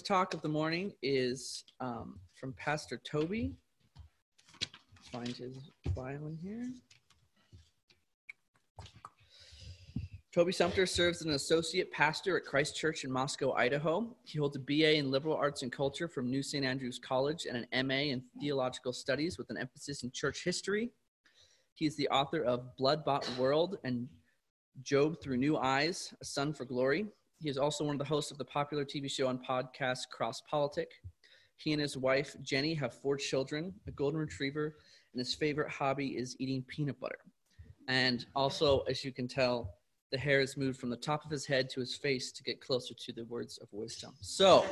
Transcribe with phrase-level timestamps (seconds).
[0.00, 3.52] talk of the morning is um, from Pastor Toby.
[5.12, 6.64] Find his bio in here.
[10.34, 14.16] Toby Sumpter serves as an associate pastor at Christ Church in Moscow, Idaho.
[14.24, 16.64] He holds a BA in liberal arts and culture from New St.
[16.64, 20.90] Andrews College and an MA in theological studies with an emphasis in church history.
[21.74, 24.08] He is the author of Blood Bought World and
[24.82, 27.08] Job Through New Eyes, A Son for Glory.
[27.42, 30.42] He is also one of the hosts of the popular TV show and podcast Cross
[30.48, 30.88] Politic.
[31.56, 34.76] He and his wife, Jenny, have four children, a golden retriever,
[35.12, 37.18] and his favorite hobby is eating peanut butter.
[37.88, 39.74] And also, as you can tell,
[40.12, 42.60] the hair is moved from the top of his head to his face to get
[42.60, 44.12] closer to the words of wisdom.
[44.20, 44.64] So,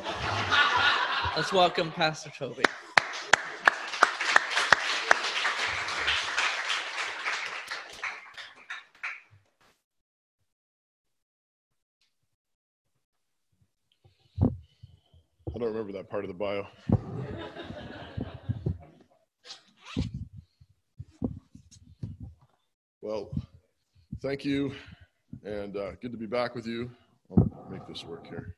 [1.37, 2.63] let's welcome Pastor Toby.
[15.53, 16.67] I don't remember that part of the bio.
[23.03, 23.31] Well,
[24.23, 24.73] thank you,
[25.45, 26.91] and uh, good to be back with you.
[27.31, 28.57] I'll make this work here.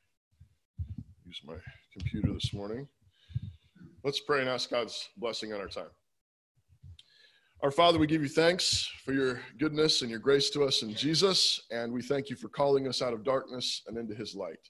[1.26, 1.56] Use my
[1.92, 2.86] computer this morning.
[4.04, 5.90] Let's pray and ask God's blessing on our time.
[7.64, 10.94] Our Father, we give you thanks for your goodness and your grace to us in
[10.94, 14.60] Jesus, and we thank you for calling us out of darkness and into his light.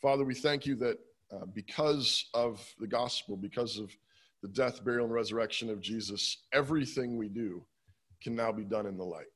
[0.00, 0.98] Father, we thank you that
[1.32, 3.90] uh, because of the gospel, because of
[4.42, 7.64] the death, burial, and resurrection of Jesus, everything we do
[8.22, 9.26] can now be done in the light.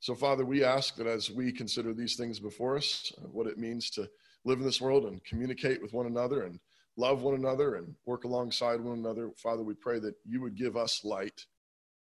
[0.00, 3.58] So, Father, we ask that as we consider these things before us, uh, what it
[3.58, 4.08] means to
[4.44, 6.58] live in this world and communicate with one another and
[6.96, 10.76] love one another and work alongside one another, Father, we pray that you would give
[10.76, 11.46] us light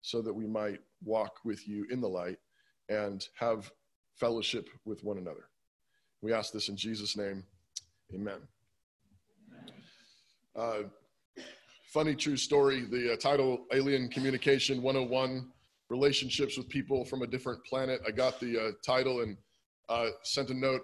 [0.03, 2.39] so that we might walk with you in the light
[2.89, 3.71] and have
[4.17, 5.49] fellowship with one another.
[6.23, 7.45] We ask this in Jesus' name.
[8.15, 8.41] Amen.
[10.57, 10.83] Uh,
[11.93, 12.83] funny true story.
[12.83, 15.49] The uh, title Alien Communication 101
[15.89, 18.01] Relationships with People from a Different Planet.
[18.07, 19.37] I got the uh, title and
[19.89, 20.83] uh, sent a note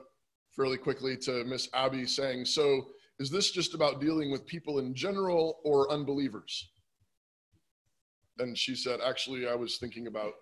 [0.54, 2.86] fairly quickly to Miss Abby saying, So,
[3.18, 6.70] is this just about dealing with people in general or unbelievers?
[8.38, 10.32] And she said, Actually, I was thinking about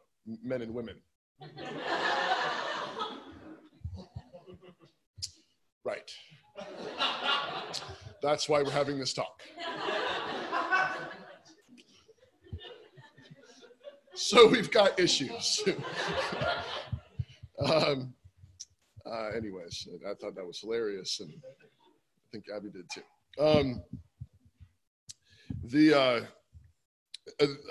[0.43, 0.97] men and women.
[5.85, 6.11] right.
[8.25, 9.43] That's why we're having this talk.
[14.15, 15.62] so we've got issues.
[17.67, 18.15] um,
[19.05, 23.03] uh, anyways, I thought that was hilarious, and I think Abby did too.
[23.39, 23.83] Um,
[25.65, 26.21] the uh,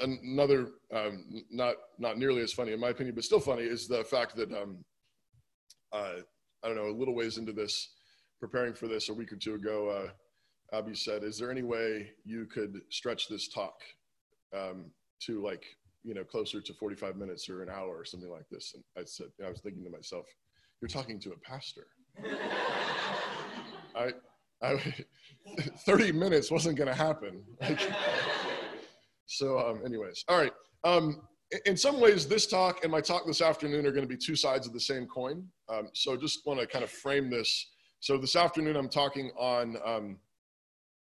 [0.03, 4.03] another um, not not nearly as funny in my opinion, but still funny is the
[4.03, 4.85] fact that um,
[5.91, 6.17] uh,
[6.63, 7.89] I don't know a little ways into this,
[8.39, 10.11] preparing for this a week or two ago.
[10.73, 13.75] Abby said, "Is there any way you could stretch this talk
[14.55, 14.85] um,
[15.21, 15.63] to like
[16.03, 19.05] you know closer to 45 minutes or an hour or something like this?" And I
[19.05, 20.25] said, I was thinking to myself,
[20.81, 21.87] "You're talking to a pastor."
[23.95, 24.11] I,
[24.63, 24.93] I,
[25.85, 27.43] 30 minutes wasn't going to happen.
[27.61, 27.79] Like,
[29.25, 30.53] so, um, anyways, all right.
[30.83, 31.21] Um,
[31.65, 34.35] in some ways, this talk and my talk this afternoon are going to be two
[34.35, 35.47] sides of the same coin.
[35.69, 37.71] Um, so, just want to kind of frame this.
[37.99, 40.17] So, this afternoon, I'm talking on um,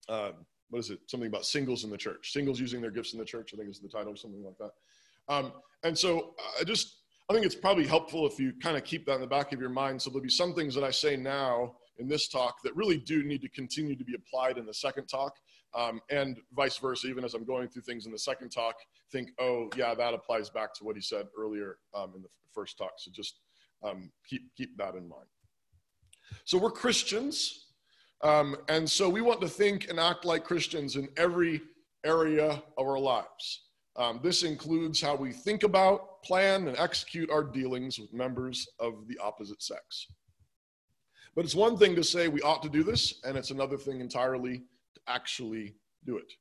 [0.10, 0.32] uh,
[0.70, 1.00] what is it?
[1.08, 2.34] Something about singles in the church.
[2.34, 3.52] Singles using their gifts in the church.
[3.54, 4.72] I think is the title or something like that.
[5.30, 5.54] Um,
[5.84, 6.98] and so I just
[7.30, 9.60] I think it's probably helpful if you kind of keep that in the back of
[9.60, 10.02] your mind.
[10.02, 13.24] So there'll be some things that I say now in this talk that really do
[13.24, 15.36] need to continue to be applied in the second talk,
[15.76, 17.08] um, and vice versa.
[17.08, 18.76] Even as I'm going through things in the second talk,
[19.12, 22.78] think, oh yeah, that applies back to what he said earlier um, in the first
[22.78, 22.94] talk.
[22.98, 23.40] So just
[23.84, 25.28] um, keep keep that in mind.
[26.46, 27.67] So we're Christians.
[28.22, 31.62] Um, and so we want to think and act like Christians in every
[32.04, 33.64] area of our lives.
[33.96, 39.08] Um, this includes how we think about, plan, and execute our dealings with members of
[39.08, 40.08] the opposite sex.
[41.36, 44.02] But it's one thing to say we ought to do this, and it's another thing
[44.02, 44.64] entirely
[44.96, 45.76] to actually
[46.06, 46.32] do it.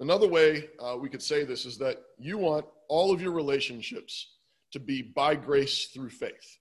[0.00, 4.34] Another way uh, we could say this is that you want all of your relationships
[4.72, 6.58] to be by grace through faith.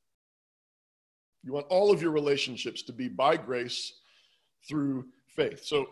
[1.43, 3.93] You want all of your relationships to be by grace
[4.67, 5.63] through faith.
[5.63, 5.87] So,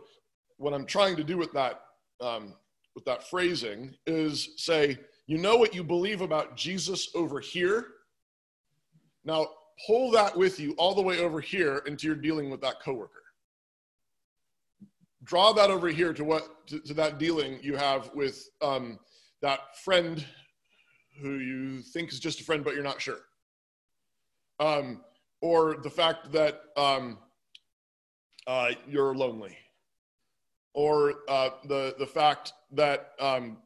[0.58, 1.82] what I'm trying to do with that,
[2.22, 2.54] um,
[2.96, 4.98] with that phrasing is say,
[5.28, 7.88] you know what you believe about Jesus over here.
[9.24, 9.48] Now,
[9.88, 13.24] pull that with you all the way over here into your dealing with that coworker.
[15.24, 19.00] Draw that over here to what to, to that dealing you have with um,
[19.42, 20.24] that friend
[21.22, 23.20] who you think is just a friend, but you're not sure.
[24.60, 25.02] Um,
[25.46, 27.20] or the fact that um,
[28.48, 29.56] uh, you're lonely,
[30.74, 33.58] or uh, the, the fact that um,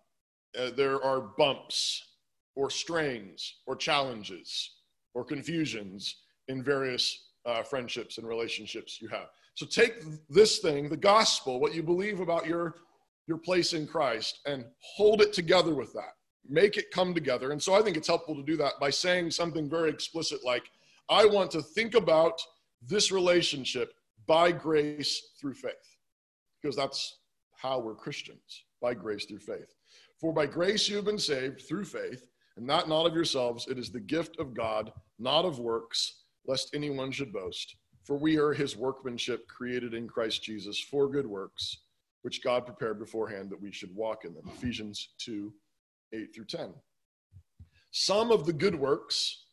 [0.59, 2.03] uh, there are bumps
[2.57, 4.71] or strains or challenges
[5.13, 6.17] or confusions
[6.49, 7.05] in various
[7.45, 9.29] uh, friendships and relationships you have.
[9.53, 12.75] So take this thing, the gospel, what you believe about your,
[13.25, 16.13] your place in Christ, and hold it together with that.
[16.45, 17.51] Make it come together.
[17.53, 20.63] And so I think it's helpful to do that by saying something very explicit like,
[21.09, 22.39] I want to think about
[22.81, 23.93] this relationship
[24.27, 25.73] by grace through faith,
[26.61, 27.17] because that's
[27.55, 29.75] how we're Christians, by grace through faith.
[30.19, 32.27] For by grace you have been saved through faith,
[32.57, 33.67] and that not of yourselves.
[33.67, 37.75] It is the gift of God, not of works, lest anyone should boast.
[38.03, 41.77] For we are his workmanship, created in Christ Jesus for good works,
[42.21, 44.43] which God prepared beforehand that we should walk in them.
[44.47, 45.53] Ephesians 2
[46.13, 46.73] 8 through 10.
[47.91, 49.45] Some of the good works,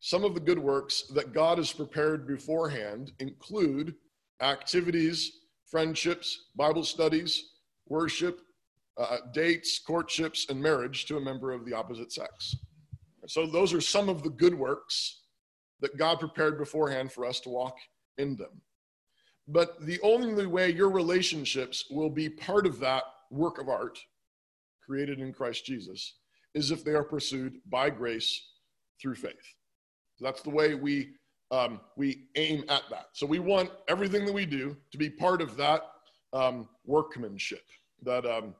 [0.00, 3.94] some of the good works that God has prepared beforehand include
[4.40, 7.50] activities, friendships, Bible studies,
[7.88, 8.40] worship,
[8.96, 12.54] uh, dates, courtships, and marriage to a member of the opposite sex.
[13.26, 15.22] So, those are some of the good works
[15.80, 17.76] that God prepared beforehand for us to walk
[18.16, 18.60] in them.
[19.46, 23.98] But the only way your relationships will be part of that work of art
[24.84, 26.14] created in Christ Jesus
[26.54, 28.48] is if they are pursued by grace
[29.00, 29.54] through faith.
[30.20, 31.10] That's the way we
[31.50, 33.06] um, we aim at that.
[33.14, 35.82] So we want everything that we do to be part of that
[36.34, 37.64] um, workmanship,
[38.02, 38.54] that um,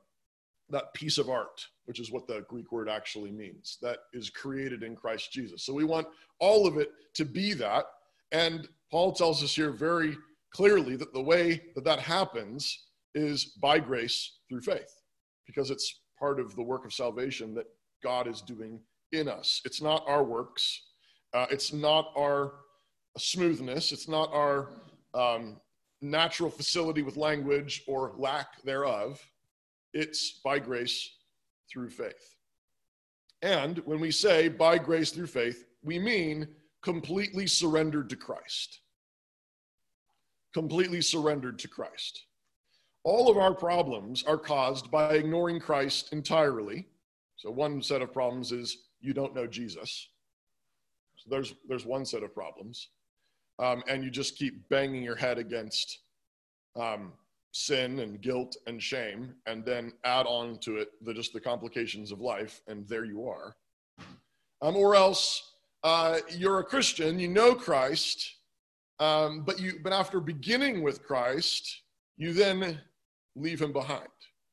[0.71, 4.83] that piece of art, which is what the Greek word actually means, that is created
[4.83, 5.63] in Christ Jesus.
[5.63, 6.07] So we want
[6.39, 7.85] all of it to be that.
[8.31, 10.17] And Paul tells us here very
[10.51, 12.85] clearly that the way that that happens
[13.15, 15.01] is by grace through faith,
[15.45, 17.67] because it's part of the work of salvation that
[18.03, 18.79] God is doing
[19.11, 19.61] in us.
[19.65, 20.88] It's not our works,
[21.33, 22.53] uh, it's not our
[23.17, 24.69] smoothness, it's not our
[25.13, 25.57] um,
[26.01, 29.21] natural facility with language or lack thereof
[29.93, 31.15] it's by grace
[31.71, 32.35] through faith.
[33.41, 36.47] And when we say by grace through faith, we mean
[36.81, 38.81] completely surrendered to Christ.
[40.53, 42.25] Completely surrendered to Christ.
[43.03, 46.87] All of our problems are caused by ignoring Christ entirely.
[47.37, 50.09] So, one set of problems is you don't know Jesus.
[51.29, 52.89] There's, there's one set of problems.
[53.59, 55.99] Um, and you just keep banging your head against
[56.79, 57.13] um,
[57.51, 62.11] sin and guilt and shame and then add on to it the just the complications
[62.11, 63.55] of life and there you are.
[64.61, 65.53] Um, or else
[65.83, 68.35] uh, you're a christian you know christ
[68.99, 71.81] um, but you but after beginning with christ
[72.17, 72.79] you then
[73.35, 74.07] leave him behind.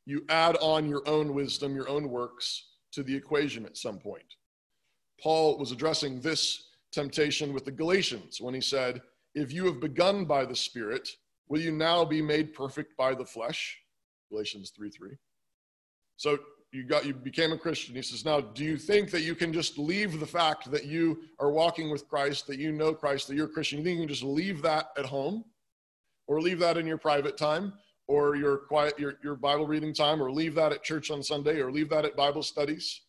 [0.06, 4.34] You add on your own wisdom your own works to the equation at some point.
[5.20, 6.65] Paul was addressing this
[7.00, 9.00] temptation with the galatians when he said
[9.34, 11.06] if you have begun by the spirit
[11.48, 13.78] Will you now be made perfect by the flesh?
[14.31, 15.10] Galatians 3 3.
[16.16, 16.38] So
[16.72, 17.94] you got you became a Christian.
[17.94, 21.20] He says, now do you think that you can just leave the fact that you
[21.38, 23.78] are walking with Christ, that you know Christ, that you're a Christian?
[23.78, 25.44] You think you can just leave that at home?
[26.28, 27.72] Or leave that in your private time,
[28.08, 31.60] or your quiet your, your Bible reading time, or leave that at church on Sunday,
[31.60, 33.02] or leave that at Bible studies?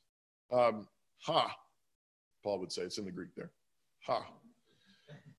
[0.52, 0.88] Um,
[1.24, 1.52] ha.
[2.44, 3.50] Paul would say it's in the Greek there.
[4.08, 4.26] Ha.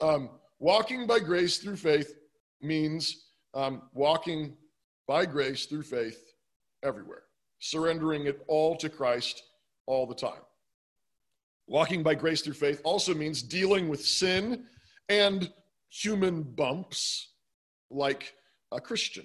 [0.02, 0.28] Um,
[0.58, 2.14] walking by grace through faith
[2.60, 3.24] means
[3.54, 4.56] um, walking
[5.06, 6.34] by grace through faith
[6.82, 7.22] everywhere,
[7.60, 9.42] surrendering it all to Christ
[9.86, 10.42] all the time.
[11.66, 14.64] Walking by grace through faith also means dealing with sin
[15.08, 15.50] and
[15.88, 17.28] human bumps
[17.90, 18.34] like
[18.70, 19.24] a Christian.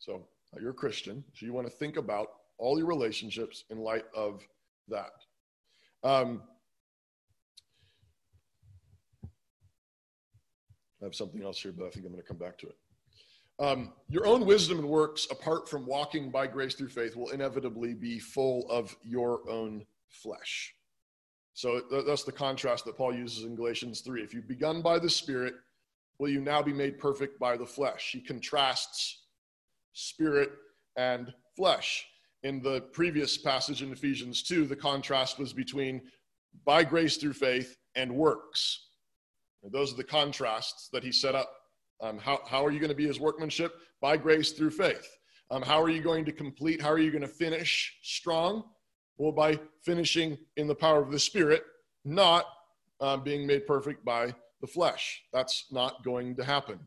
[0.00, 0.26] So
[0.60, 4.44] you're a Christian, so you want to think about all your relationships in light of
[4.88, 5.12] that.
[6.02, 6.42] Um,
[11.02, 12.76] I have something else here, but I think I'm going to come back to it.
[13.58, 17.94] Um, your own wisdom and works, apart from walking by grace through faith, will inevitably
[17.94, 20.74] be full of your own flesh.
[21.54, 24.22] So that's the contrast that Paul uses in Galatians 3.
[24.22, 25.54] If you've begun by the Spirit,
[26.18, 28.10] will you now be made perfect by the flesh?
[28.12, 29.24] He contrasts
[29.92, 30.50] spirit
[30.96, 32.06] and flesh.
[32.42, 36.00] In the previous passage in Ephesians 2, the contrast was between
[36.64, 38.88] by grace through faith and works.
[39.70, 41.52] Those are the contrasts that he set up.
[42.00, 43.74] Um, how, how are you going to be his workmanship?
[44.00, 45.06] By grace through faith.
[45.50, 46.80] Um, how are you going to complete?
[46.80, 48.64] How are you going to finish strong?
[49.18, 51.62] Well, by finishing in the power of the Spirit,
[52.04, 52.46] not
[53.00, 55.22] uh, being made perfect by the flesh.
[55.32, 56.80] That's not going to happen.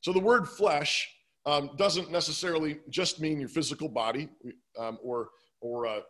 [0.00, 1.10] So the word flesh
[1.46, 4.28] um, doesn't necessarily just mean your physical body
[4.78, 6.02] um, or or uh, um,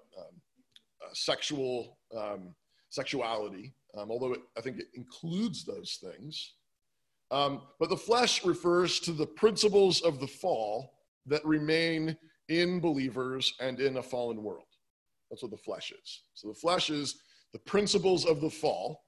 [1.02, 2.54] uh, sexual um,
[2.90, 6.54] sexuality um, although it, I think it includes those things.
[7.30, 10.94] Um, but the flesh refers to the principles of the fall
[11.26, 12.16] that remain
[12.48, 14.66] in believers and in a fallen world.
[15.30, 16.22] That's what the flesh is.
[16.34, 17.16] So the flesh is
[17.52, 19.04] the principles of the fall,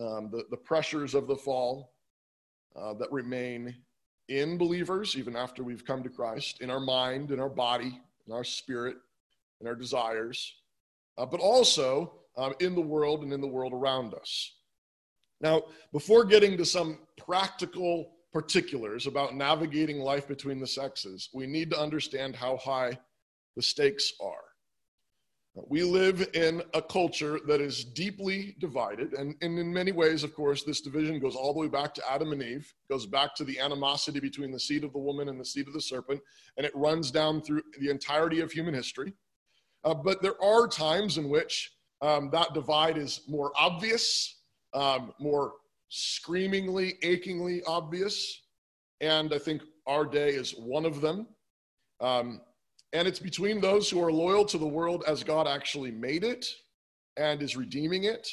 [0.00, 1.94] um, the, the pressures of the fall
[2.76, 3.74] uh, that remain
[4.28, 8.32] in believers, even after we've come to Christ, in our mind, in our body, in
[8.32, 8.96] our spirit,
[9.60, 10.54] in our desires,
[11.18, 14.52] uh, but also um, in the world and in the world around us.
[15.40, 15.62] Now,
[15.92, 21.80] before getting to some practical particulars about navigating life between the sexes, we need to
[21.80, 22.98] understand how high
[23.56, 24.44] the stakes are.
[25.68, 29.12] We live in a culture that is deeply divided.
[29.12, 32.02] And, and, in many ways, of course, this division goes all the way back to
[32.10, 35.38] Adam and Eve, goes back to the animosity between the seed of the woman and
[35.38, 36.20] the seed of the serpent,
[36.56, 39.12] and it runs down through the entirety of human history.
[39.84, 41.70] Uh, but there are times in which
[42.02, 44.40] um, that divide is more obvious,
[44.74, 45.52] um, more
[45.88, 48.42] screamingly, achingly obvious.
[49.00, 51.26] And I think our day is one of them.
[52.00, 52.40] Um,
[52.92, 56.46] and it's between those who are loyal to the world as God actually made it
[57.16, 58.28] and is redeeming it,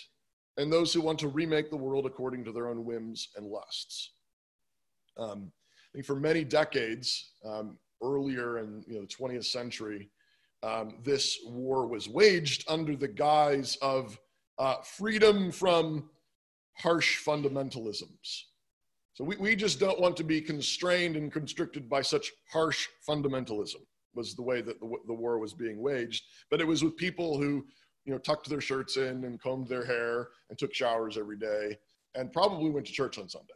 [0.58, 4.12] and those who want to remake the world according to their own whims and lusts.
[5.18, 5.52] Um,
[5.92, 10.10] I think for many decades, um, earlier in you know, the 20th century,
[10.64, 14.20] um, this war was waged under the guise of
[14.60, 16.10] uh, freedom from
[16.74, 18.44] harsh fundamentalisms.
[19.14, 23.82] So we, we just don't want to be constrained and constricted by such harsh fundamentalism
[24.14, 26.24] was the way that the, the war was being waged.
[26.50, 27.66] But it was with people who,
[28.06, 31.78] you know, tucked their shirts in and combed their hair and took showers every day
[32.16, 33.54] and probably went to church on Sunday.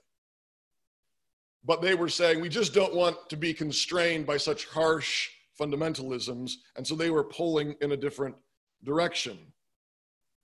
[1.63, 6.53] But they were saying, we just don't want to be constrained by such harsh fundamentalisms.
[6.75, 8.35] And so they were pulling in a different
[8.83, 9.37] direction.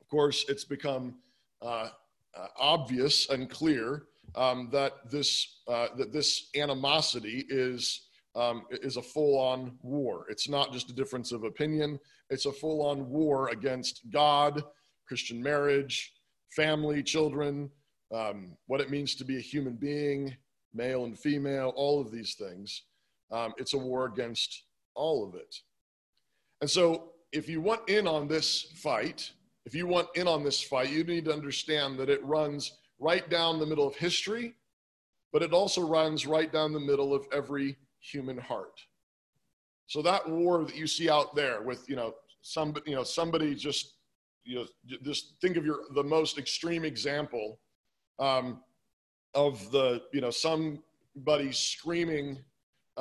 [0.02, 1.16] Of course, it's become
[1.62, 1.90] uh,
[2.38, 4.04] uh, obvious and clear
[4.36, 10.26] um, that this uh, that this animosity is um, is a full on war.
[10.30, 12.00] It's not just a difference of opinion,
[12.30, 14.64] it's a full on war against God,
[15.08, 16.14] Christian marriage,
[16.56, 17.70] family, children,
[18.14, 20.36] um, what it means to be a human being,
[20.74, 22.84] male and female, all of these things.
[23.32, 24.64] Um, it's a war against
[24.96, 25.56] all of it.
[26.62, 29.32] And so, if you want in on this fight,
[29.66, 33.30] if you want in on this fight, you need to understand that it runs right
[33.30, 34.56] down the middle of history,
[35.32, 38.82] but it also runs right down the middle of every human heart.
[39.88, 43.56] So that war that you see out there with, you know, some, you know, somebody
[43.56, 43.96] just,
[44.44, 44.66] you know,
[45.04, 47.60] just think of your, the most extreme example
[48.20, 48.62] um,
[49.34, 52.40] of the, you know, somebody screaming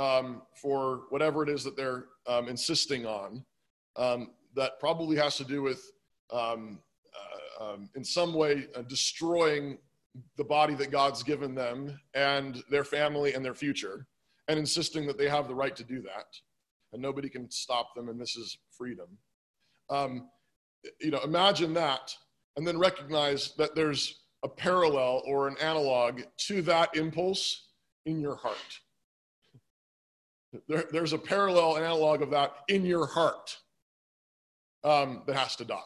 [0.00, 3.44] um, for whatever it is that they're um, insisting on.
[3.96, 5.92] Um, that probably has to do with,
[6.32, 6.80] um,
[7.60, 9.78] uh, um, in some way, uh, destroying
[10.36, 14.06] the body that God's given them and their family and their future
[14.48, 16.26] and insisting that they have the right to do that
[16.92, 19.06] and nobody can stop them and this is freedom
[19.88, 20.28] um,
[21.00, 22.12] you know imagine that
[22.56, 27.68] and then recognize that there's a parallel or an analog to that impulse
[28.06, 28.80] in your heart
[30.68, 33.56] there, there's a parallel analog of that in your heart
[34.84, 35.80] um, that has to die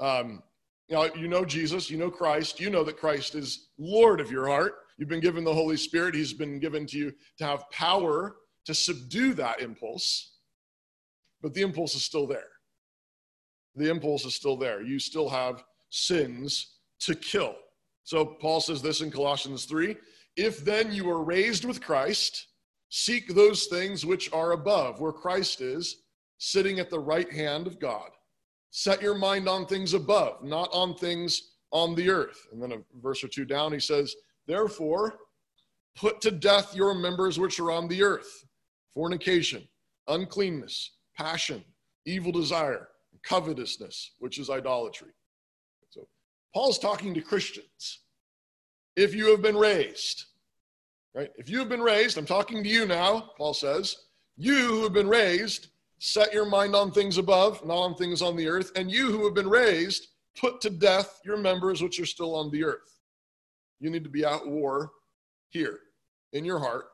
[0.00, 0.42] um,
[0.88, 4.30] you know, you know jesus you know christ you know that christ is lord of
[4.30, 6.14] your heart You've been given the Holy Spirit.
[6.14, 10.36] He's been given to you to have power to subdue that impulse,
[11.42, 12.48] but the impulse is still there.
[13.76, 14.82] The impulse is still there.
[14.82, 17.54] You still have sins to kill.
[18.04, 19.96] So Paul says this in Colossians 3
[20.36, 22.46] If then you are raised with Christ,
[22.88, 26.02] seek those things which are above, where Christ is,
[26.38, 28.10] sitting at the right hand of God.
[28.70, 32.46] Set your mind on things above, not on things on the earth.
[32.52, 34.14] And then a verse or two down, he says,
[34.46, 35.18] Therefore,
[35.96, 38.44] put to death your members which are on the earth
[38.92, 39.66] fornication,
[40.08, 41.62] uncleanness, passion,
[42.06, 42.88] evil desire,
[43.22, 45.10] covetousness, which is idolatry.
[45.90, 46.06] So,
[46.54, 48.00] Paul's talking to Christians.
[48.96, 50.24] If you have been raised,
[51.16, 51.30] right?
[51.36, 53.96] If you have been raised, I'm talking to you now, Paul says,
[54.36, 55.68] you who have been raised,
[55.98, 58.70] set your mind on things above, not on things on the earth.
[58.76, 60.08] And you who have been raised,
[60.38, 63.00] put to death your members which are still on the earth.
[63.80, 64.92] You need to be at war
[65.48, 65.80] here
[66.34, 66.84] in your heart.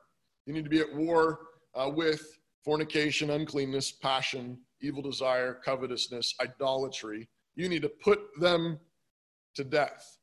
[0.47, 1.41] You need to be at war
[1.75, 7.29] uh, with fornication, uncleanness, passion, evil desire, covetousness, idolatry.
[7.57, 8.79] You need to put them
[9.57, 10.19] to death.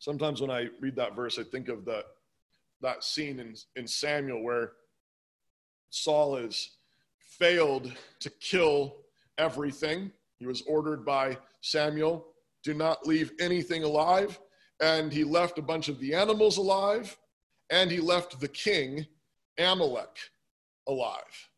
[0.00, 2.04] Sometimes when I read that verse, I think of the,
[2.84, 4.72] that scene in, in Samuel where
[5.90, 6.70] Saul has
[7.18, 8.96] failed to kill
[9.38, 10.12] everything.
[10.38, 12.26] He was ordered by Samuel
[12.62, 14.40] do not leave anything alive
[14.80, 17.16] and he left a bunch of the animals alive,
[17.70, 19.06] and he left the king,
[19.58, 20.18] Amalek,
[20.88, 21.48] alive.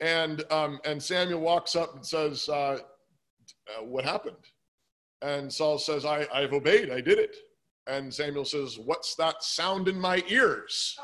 [0.00, 2.78] And, um, and Samuel walks up and says, uh,
[3.82, 4.36] What happened?
[5.22, 7.36] And Saul says, I, I've obeyed, I did it.
[7.86, 10.98] And Samuel says, What's that sound in my ears?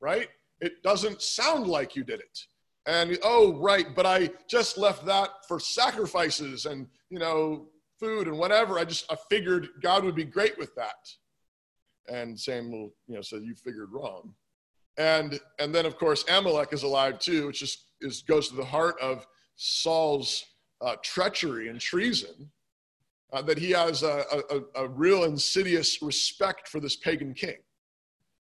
[0.00, 0.28] Right?
[0.60, 2.38] It doesn't sound like you did it.
[2.86, 7.66] And oh, right, but I just left that for sacrifices and, you know,
[8.00, 8.78] food and whatever.
[8.78, 11.08] I just I figured God would be great with that.
[12.08, 14.34] And Samuel, you know, said, You figured wrong.
[14.96, 18.64] And and then of course Amalek is alive too, which just is goes to the
[18.64, 20.44] heart of Saul's
[20.80, 22.50] uh, treachery and treason.
[23.32, 27.56] Uh, that he has a, a, a, real insidious respect for this pagan king,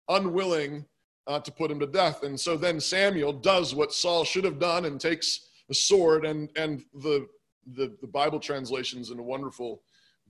[0.08, 0.84] unwilling
[1.26, 2.22] uh, to put him to death.
[2.22, 6.48] And so then Samuel does what Saul should have done and takes the sword, and,
[6.54, 7.26] and the,
[7.74, 9.82] the, the Bible translations in a wonderful,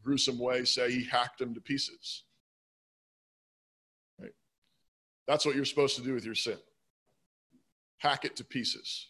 [0.03, 2.25] gruesome way say he hacked him to pieces.
[4.19, 4.33] Right?
[5.27, 6.57] That's what you're supposed to do with your sin
[7.99, 9.09] hack it to pieces.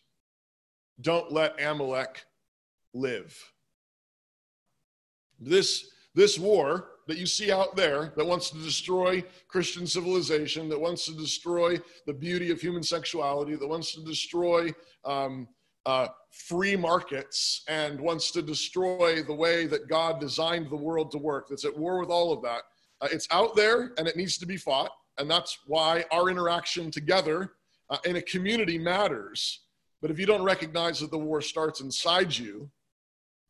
[1.00, 2.25] Don't let Amalek
[2.92, 3.38] live.
[5.38, 10.80] This, this war that you see out there that wants to destroy Christian civilization, that
[10.80, 14.73] wants to destroy the beauty of human sexuality, that wants to destroy
[15.04, 15.49] um,
[15.87, 21.18] uh, free markets, and wants to destroy the way that God designed the world to
[21.18, 22.62] work, that's at war with all of that.
[23.00, 24.90] Uh, it's out there and it needs to be fought.
[25.18, 27.52] And that's why our interaction together
[27.90, 29.61] uh, in a community matters.
[30.00, 32.71] But if you don't recognize that the war starts inside you,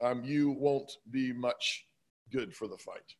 [0.01, 1.87] um, you won't be much
[2.33, 3.15] good for the fight.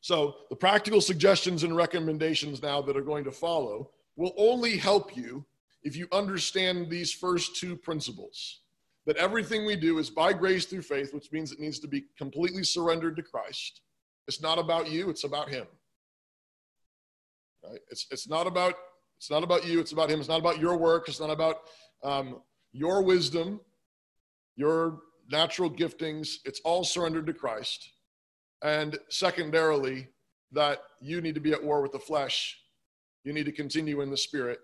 [0.00, 5.16] So, the practical suggestions and recommendations now that are going to follow will only help
[5.16, 5.44] you
[5.82, 8.60] if you understand these first two principles
[9.06, 12.04] that everything we do is by grace through faith, which means it needs to be
[12.18, 13.82] completely surrendered to Christ.
[14.26, 15.66] It's not about you, it's about Him.
[17.64, 17.80] Right?
[17.88, 18.74] It's, it's, not about,
[19.16, 20.18] it's not about you, it's about Him.
[20.18, 21.56] It's not about your work, it's not about
[22.02, 22.42] um,
[22.72, 23.60] your wisdom,
[24.56, 26.36] your natural giftings.
[26.44, 27.90] It's all surrendered to Christ.
[28.62, 30.08] And secondarily,
[30.52, 32.58] that you need to be at war with the flesh.
[33.24, 34.60] You need to continue in the spirit.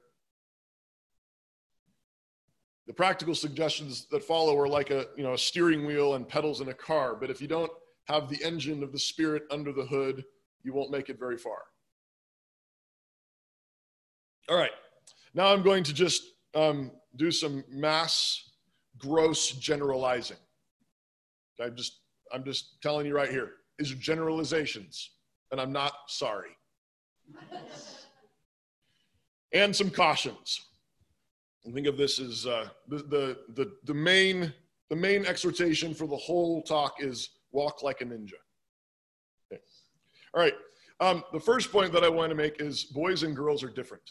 [2.87, 6.61] The practical suggestions that follow are like a, you know, a steering wheel and pedals
[6.61, 7.15] in a car.
[7.15, 7.71] But if you don't
[8.05, 10.25] have the engine of the spirit under the hood,
[10.63, 11.59] you won't make it very far.
[14.49, 14.73] All right.
[15.35, 16.23] Now I'm going to just
[16.55, 18.51] um, do some mass
[19.03, 20.37] gross generalizing.
[21.61, 22.01] I'm just,
[22.33, 23.51] I'm just telling you right here.
[23.79, 25.11] These are generalizations,
[25.51, 26.51] and I'm not sorry.
[29.53, 30.61] and some cautions.
[31.67, 34.53] I think of this as uh, the, the, the, the, main,
[34.91, 38.33] the main exhortation for the whole talk is walk like a ninja.
[39.53, 39.63] Okay.
[40.35, 40.55] All right.
[41.01, 44.03] Um, the first point that I want to make is boys and girls are different.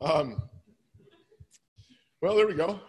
[0.00, 0.42] Um,
[2.22, 2.80] well, there we go.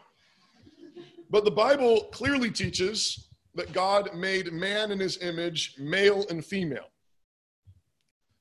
[1.32, 6.90] But the Bible clearly teaches that God made man in his image, male and female.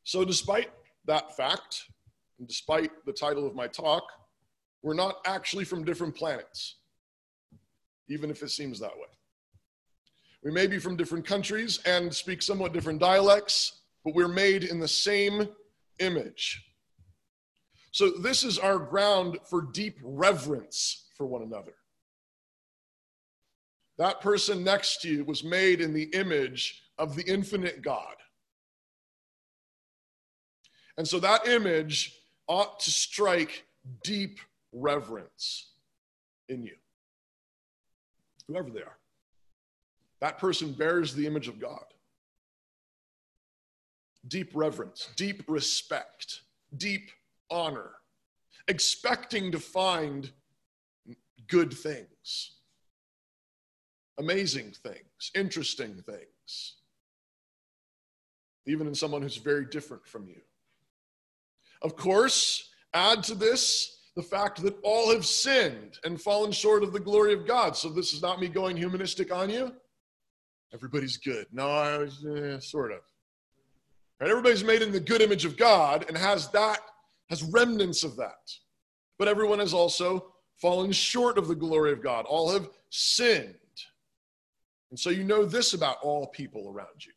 [0.05, 0.71] So, despite
[1.07, 1.85] that fact,
[2.39, 4.03] and despite the title of my talk,
[4.83, 6.77] we're not actually from different planets,
[8.11, 9.09] even if it seems that way.
[10.45, 14.81] We may be from different countries and speak somewhat different dialects, but we're made in
[14.81, 15.49] the same
[16.01, 16.63] image.
[17.93, 21.75] So, this is our ground for deep reverence for one another.
[23.99, 28.17] That person next to you was made in the image of the infinite God.
[30.97, 33.65] And so that image ought to strike
[34.03, 34.41] deep
[34.73, 35.73] reverence
[36.49, 36.75] in you,
[38.47, 38.99] whoever they are.
[40.21, 41.85] That person bears the image of God.
[44.29, 46.43] Deep reverence, deep respect,
[46.77, 47.11] deep
[47.53, 47.91] honor,
[48.69, 50.31] expecting to find
[51.49, 52.53] good things
[54.19, 56.77] amazing things, interesting things,
[58.67, 60.41] even in someone who's very different from you.
[61.83, 66.93] Of course, add to this the fact that all have sinned and fallen short of
[66.93, 67.77] the glory of God.
[67.77, 69.73] So this is not me going humanistic on you.
[70.73, 71.47] Everybody's good.
[71.51, 73.01] No, I was eh, sort of.
[74.21, 74.31] Right?
[74.31, 76.79] Everybody's made in the good image of God and has that,
[77.31, 78.51] has remnants of that.
[79.19, 82.25] But everyone has also fallen short of the glory of God.
[82.27, 83.55] All have sinned.
[84.91, 87.13] And so you know this about all people around you.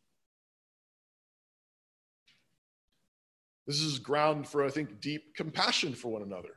[3.66, 6.56] This is ground for, I think, deep compassion for one another.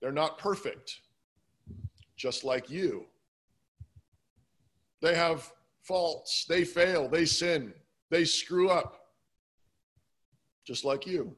[0.00, 1.00] They're not perfect,
[2.16, 3.06] just like you.
[5.00, 5.50] They have
[5.82, 6.44] faults.
[6.48, 7.08] They fail.
[7.08, 7.72] They sin.
[8.10, 9.01] They screw up.
[10.66, 11.36] Just like you.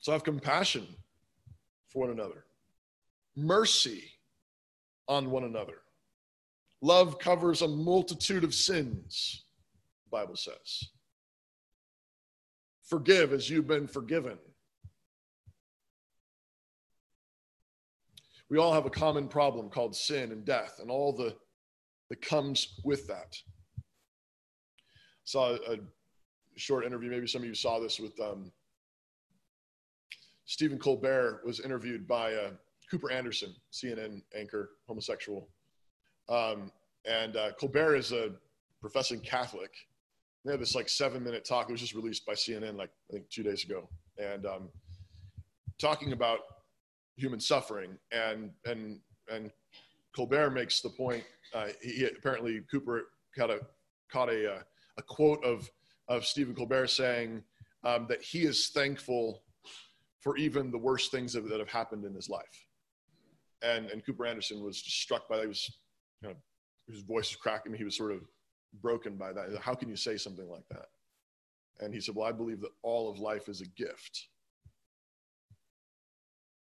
[0.00, 0.86] So have compassion
[1.88, 2.44] for one another,
[3.36, 4.04] mercy
[5.06, 5.78] on one another.
[6.80, 9.44] Love covers a multitude of sins,
[10.04, 10.90] the Bible says.
[12.88, 14.38] Forgive as you've been forgiven.
[18.48, 21.36] We all have a common problem called sin and death and all the
[22.08, 23.36] that comes with that.
[25.28, 25.76] Saw a,
[26.56, 28.50] short interview, maybe some of you saw this with um,
[30.46, 32.50] Stephen Colbert was interviewed by uh,
[32.90, 35.50] Cooper Anderson, CNN anchor, homosexual.
[36.30, 36.72] Um,
[37.04, 38.30] and uh, Colbert is a
[38.80, 39.70] professing Catholic.
[40.46, 41.68] They had this like seven minute talk.
[41.68, 43.86] It was just released by CNN like I think two days ago,
[44.16, 44.70] and um,
[45.78, 46.38] talking about
[47.16, 47.98] human suffering.
[48.12, 48.98] And and
[49.30, 49.50] and
[50.16, 51.22] Colbert makes the point.
[51.54, 53.60] Uh, he apparently Cooper caught a
[54.10, 54.62] caught a uh,
[54.98, 55.70] a quote of
[56.08, 57.42] of Stephen Colbert saying
[57.84, 59.42] um, that he is thankful
[60.20, 62.66] for even the worst things that, that have happened in his life.
[63.62, 65.42] And, and Cooper Anderson was struck by that.
[65.42, 65.78] He was,
[66.22, 66.34] you know,
[66.88, 67.74] his voice was cracking.
[67.74, 68.22] He was sort of
[68.80, 69.58] broken by that.
[69.60, 70.86] How can you say something like that?
[71.80, 74.28] And he said, Well, I believe that all of life is a gift.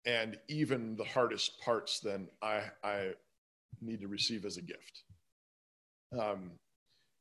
[0.06, 3.12] And even the hardest parts, then I, I
[3.80, 5.04] need to receive as a gift.
[6.18, 6.52] Um,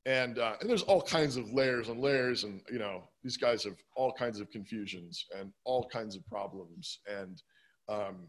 [0.06, 3.64] and uh, and there's all kinds of layers and layers and you know these guys
[3.64, 7.00] have all kinds of confusions and all kinds of problems.
[7.08, 7.42] And
[7.88, 8.28] um,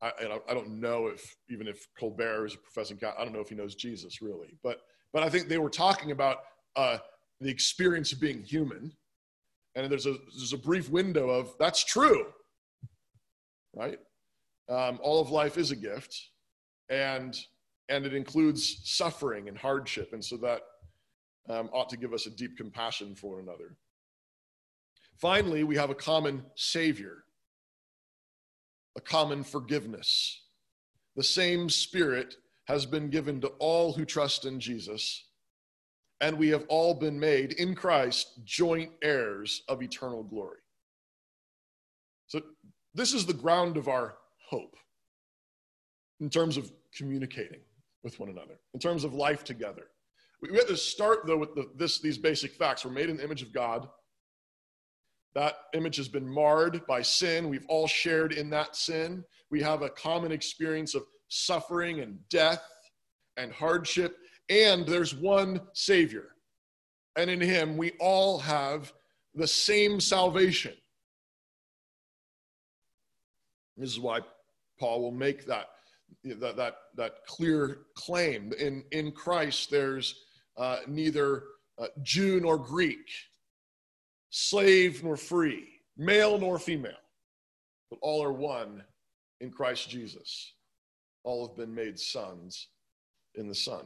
[0.00, 0.12] I,
[0.48, 3.56] I don't know if even if Colbert is a professing I don't know if he
[3.56, 4.78] knows Jesus really but
[5.12, 6.38] but I think they were talking about
[6.76, 6.98] uh,
[7.40, 8.92] the experience of being human.
[9.74, 12.26] And there's a there's a brief window of that's true.
[13.74, 13.98] Right?
[14.68, 16.14] Um, all of life is a gift.
[16.88, 17.38] And
[17.88, 20.12] and it includes suffering and hardship.
[20.12, 20.60] And so that
[21.48, 23.76] um, ought to give us a deep compassion for one another.
[25.20, 27.24] Finally, we have a common Savior,
[28.96, 30.42] a common forgiveness.
[31.16, 35.24] The same Spirit has been given to all who trust in Jesus,
[36.20, 40.58] and we have all been made in Christ joint heirs of eternal glory.
[42.26, 42.42] So,
[42.94, 44.16] this is the ground of our
[44.48, 44.76] hope
[46.20, 47.60] in terms of communicating
[48.02, 49.88] with one another, in terms of life together.
[50.40, 52.84] We have to start though with the, this, these basic facts.
[52.84, 53.88] We're made in the image of God.
[55.34, 57.48] That image has been marred by sin.
[57.48, 59.24] We've all shared in that sin.
[59.50, 62.62] We have a common experience of suffering and death
[63.36, 64.16] and hardship.
[64.48, 66.30] And there's one Savior.
[67.16, 68.92] And in Him, we all have
[69.34, 70.74] the same salvation.
[73.76, 74.20] This is why
[74.80, 75.66] Paul will make that,
[76.24, 78.52] that, that, that clear claim.
[78.58, 80.24] In, in Christ, there's
[80.58, 81.44] uh, neither
[81.78, 83.08] uh, Jew nor Greek,
[84.30, 86.92] slave nor free, male nor female,
[87.90, 88.82] but all are one
[89.40, 90.52] in Christ Jesus.
[91.24, 92.68] All have been made sons
[93.34, 93.84] in the Son.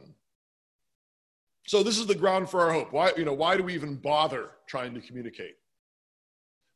[1.67, 2.91] So this is the ground for our hope.
[2.91, 5.55] Why, you know, why do we even bother trying to communicate?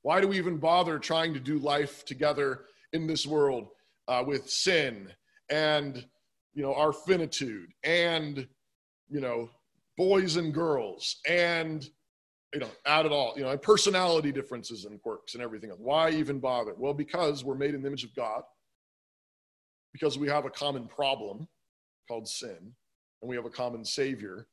[0.03, 2.61] Why do we even bother trying to do life together
[2.93, 3.67] in this world
[4.07, 5.09] uh, with sin
[5.49, 6.05] and
[6.53, 8.47] you know our finitude and
[9.09, 9.49] you know
[9.97, 11.89] boys and girls and
[12.53, 15.79] you know add it all you know personality differences and quirks and everything else.
[15.81, 16.73] Why even bother?
[16.77, 18.43] Well because we're made in the image of god.
[19.91, 21.47] Because we have a common problem
[22.07, 22.73] called sin
[23.21, 24.47] and we have a common savior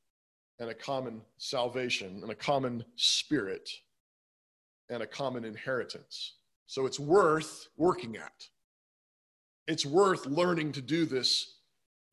[0.59, 3.69] and a common salvation and a common spirit
[4.89, 6.35] and a common inheritance.
[6.67, 8.49] So it's worth working at.
[9.67, 11.59] It's worth learning to do this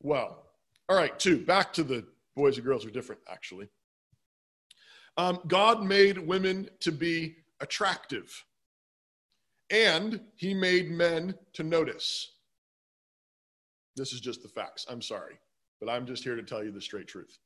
[0.00, 0.46] well.
[0.88, 2.04] All right two back to the
[2.36, 3.68] boys and girls are different, actually.
[5.16, 8.44] Um, God made women to be attractive,
[9.70, 12.32] and He made men to notice.
[13.96, 14.86] This is just the facts.
[14.88, 15.38] I'm sorry,
[15.80, 17.38] but I'm just here to tell you the straight truth.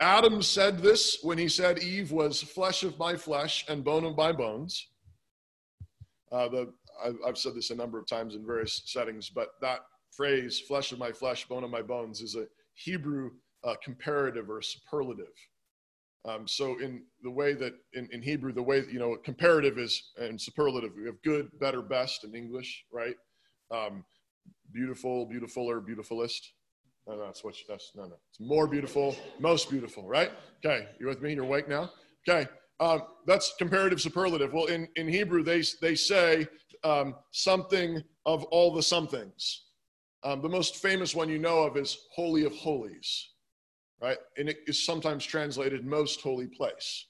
[0.00, 4.16] Adam said this when he said Eve was flesh of my flesh and bone of
[4.16, 4.88] my bones.
[6.32, 6.72] Uh, the,
[7.04, 9.80] I've, I've said this a number of times in various settings, but that
[10.10, 13.30] phrase, flesh of my flesh, bone of my bones, is a Hebrew
[13.64, 15.32] uh, comparative or superlative.
[16.24, 20.10] Um, so in the way that in, in Hebrew, the way, you know, comparative is
[20.16, 23.16] and superlative, we have good, better, best in English, right?
[23.72, 24.04] Um,
[24.72, 26.52] beautiful, beautifuler, beautifulest.
[27.08, 28.14] No, no, that's what you, that's, no, no.
[28.30, 30.30] It's more beautiful, most beautiful, right?
[30.64, 31.34] Okay, you with me?
[31.34, 31.90] You're awake now?
[32.28, 32.48] Okay,
[32.78, 34.52] um, that's comparative superlative.
[34.52, 36.46] Well, in, in Hebrew, they, they say
[36.84, 39.64] um, something of all the somethings.
[40.22, 43.30] Um, the most famous one you know of is Holy of Holies,
[44.02, 44.18] right?
[44.36, 47.06] And it is sometimes translated most holy place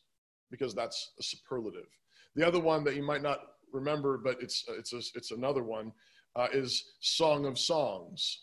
[0.51, 1.89] because that's a superlative.
[2.37, 3.41] The other one that you might not
[3.73, 5.93] remember, but it's, it's, a, it's another one,
[6.37, 8.43] uh, is Song of Songs.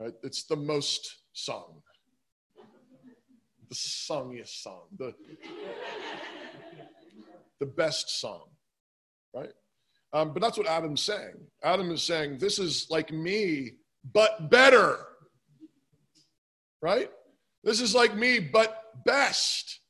[0.00, 0.14] Right?
[0.22, 1.82] It's the most sung,
[3.68, 5.14] the songiest song, the,
[7.60, 8.46] the best song,
[9.34, 9.50] right?
[10.12, 11.34] Um, but that's what Adam's saying.
[11.62, 13.72] Adam is saying, This is like me,
[14.12, 14.98] but better.
[16.82, 17.10] Right?
[17.64, 19.80] This is like me, but best.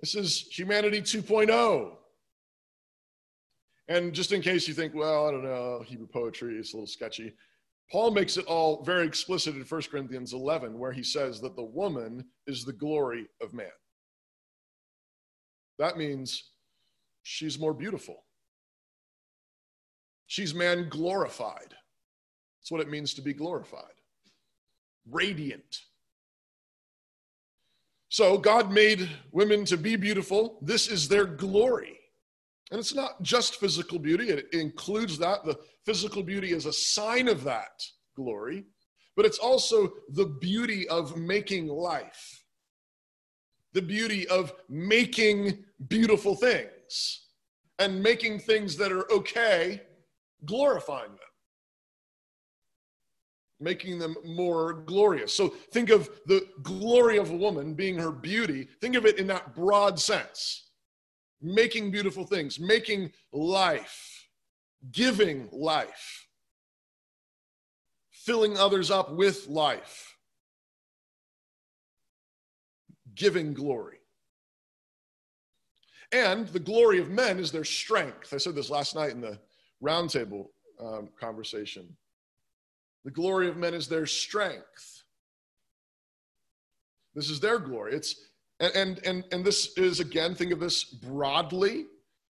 [0.00, 1.92] This is humanity 2.0.
[3.88, 6.86] And just in case you think, well, I don't know, Hebrew poetry is a little
[6.86, 7.34] sketchy,
[7.90, 11.62] Paul makes it all very explicit in 1 Corinthians 11, where he says that the
[11.62, 13.66] woman is the glory of man.
[15.78, 16.50] That means
[17.22, 18.24] she's more beautiful.
[20.26, 21.74] She's man glorified.
[22.60, 23.82] That's what it means to be glorified.
[25.08, 25.82] Radiant.
[28.16, 30.58] So God made women to be beautiful.
[30.62, 31.98] This is their glory.
[32.70, 35.44] And it's not just physical beauty, it includes that.
[35.44, 37.82] The physical beauty is a sign of that
[38.16, 38.64] glory,
[39.16, 42.42] but it's also the beauty of making life,
[43.74, 47.26] the beauty of making beautiful things
[47.78, 49.82] and making things that are okay
[50.46, 51.34] glorifying them,
[53.60, 55.34] making them more glorious.
[55.34, 58.68] So think of the glory of a woman being her beauty.
[58.80, 60.66] Think of it in that broad sense
[61.42, 64.26] making beautiful things, making life,
[64.90, 66.26] giving life,
[68.10, 70.16] filling others up with life,
[73.14, 73.98] giving glory.
[76.12, 78.32] And the glory of men is their strength.
[78.32, 79.38] I said this last night in the
[79.82, 80.46] roundtable
[80.80, 81.96] um, conversation.
[83.06, 85.04] The glory of men is their strength.
[87.14, 87.94] This is their glory.
[87.94, 88.16] It's
[88.58, 91.86] and and and, and this is again think of this broadly.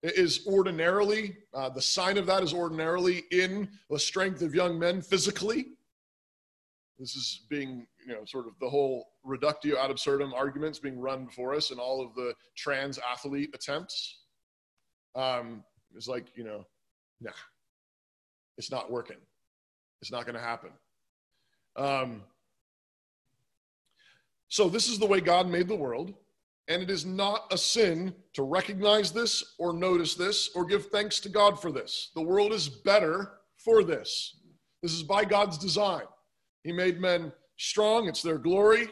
[0.03, 4.79] It is ordinarily uh, the sign of that is ordinarily in the strength of young
[4.79, 5.67] men physically.
[6.99, 11.27] This is being you know sort of the whole reductio ad absurdum arguments being run
[11.27, 14.21] before us in all of the trans athlete attempts.
[15.15, 16.65] Um, it's like you know
[17.21, 17.33] nah,
[18.57, 19.19] it's not working.
[20.03, 20.71] It's not going to happen.
[21.77, 22.23] Um,
[24.49, 26.13] so, this is the way God made the world,
[26.69, 31.21] and it is not a sin to recognize this or notice this or give thanks
[31.21, 32.11] to God for this.
[32.17, 34.41] The world is better for this.
[34.83, 36.03] This is by God's design.
[36.65, 38.89] He made men strong, it's their glory,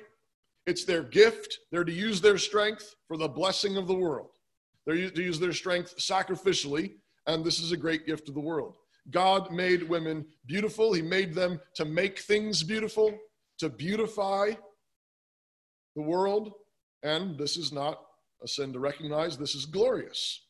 [0.66, 1.58] it's their gift.
[1.72, 4.30] They're to use their strength for the blessing of the world.
[4.86, 6.94] They're to use their strength sacrificially,
[7.26, 8.74] and this is a great gift to the world.
[9.10, 10.92] God made women beautiful.
[10.92, 13.16] He made them to make things beautiful,
[13.58, 14.52] to beautify
[15.96, 16.52] the world.
[17.02, 18.00] And this is not
[18.42, 19.36] a sin to recognize.
[19.36, 20.42] This is glorious.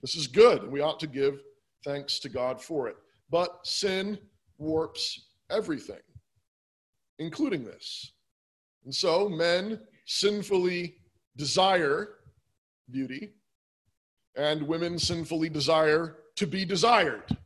[0.00, 0.62] This is good.
[0.62, 1.40] And we ought to give
[1.84, 2.96] thanks to God for it.
[3.30, 4.18] But sin
[4.58, 6.00] warps everything,
[7.18, 8.12] including this.
[8.84, 10.96] And so men sinfully
[11.36, 12.16] desire
[12.90, 13.30] beauty,
[14.36, 17.36] and women sinfully desire to be desired.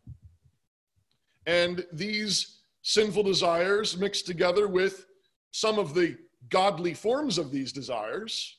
[1.47, 5.07] And these sinful desires mixed together with
[5.51, 6.17] some of the
[6.49, 8.59] godly forms of these desires,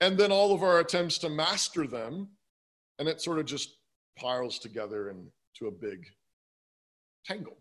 [0.00, 2.28] and then all of our attempts to master them,
[2.98, 3.76] and it sort of just
[4.16, 6.06] piles together into a big
[7.24, 7.58] tangle.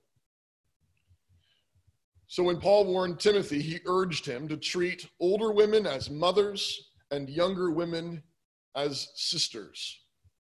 [2.28, 7.30] So when Paul warned Timothy, he urged him to treat older women as mothers and
[7.30, 8.22] younger women
[8.76, 10.02] as sisters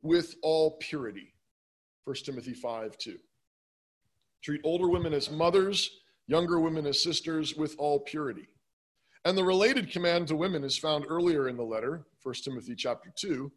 [0.02, 1.32] with all purity.
[2.04, 3.18] 1 Timothy 5 2.
[4.42, 5.90] Treat older women as mothers,
[6.26, 8.48] younger women as sisters with all purity.
[9.24, 13.12] And the related command to women is found earlier in the letter, 1 Timothy chapter
[13.14, 13.52] 2,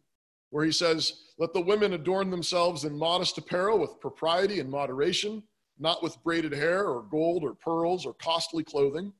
[0.50, 5.42] where he says, Let the women adorn themselves in modest apparel with propriety and moderation,
[5.78, 9.12] not with braided hair or gold or pearls or costly clothing,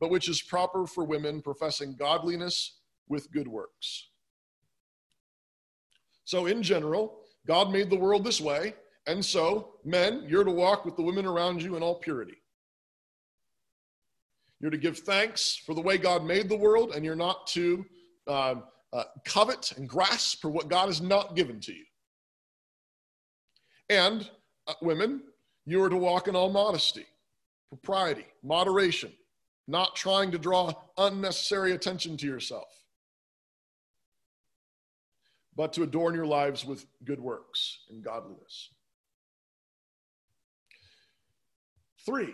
[0.00, 2.78] but which is proper for women professing godliness
[3.08, 4.08] with good works.
[6.24, 8.74] So, in general, God made the world this way,
[9.06, 12.36] and so, men, you're to walk with the women around you in all purity.
[14.60, 17.84] You're to give thanks for the way God made the world, and you're not to
[18.26, 18.56] uh,
[18.92, 21.84] uh, covet and grasp for what God has not given to you.
[23.88, 24.28] And
[24.66, 25.22] uh, women,
[25.64, 27.06] you are to walk in all modesty,
[27.68, 29.12] propriety, moderation,
[29.66, 32.68] not trying to draw unnecessary attention to yourself,
[35.56, 38.70] but to adorn your lives with good works and godliness.
[42.06, 42.32] 3.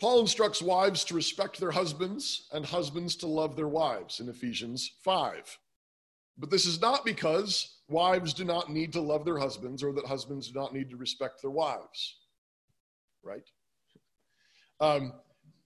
[0.00, 4.90] Paul instructs wives to respect their husbands and husbands to love their wives in Ephesians
[5.02, 5.58] 5.
[6.36, 10.06] But this is not because wives do not need to love their husbands or that
[10.06, 12.16] husbands do not need to respect their wives,
[13.22, 13.48] right?
[14.80, 15.12] Um,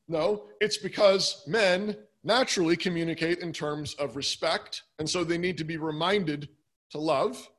[0.09, 5.65] no, it's because men naturally communicate in terms of respect, and so they need to
[5.65, 6.49] be reminded
[6.91, 7.51] to love.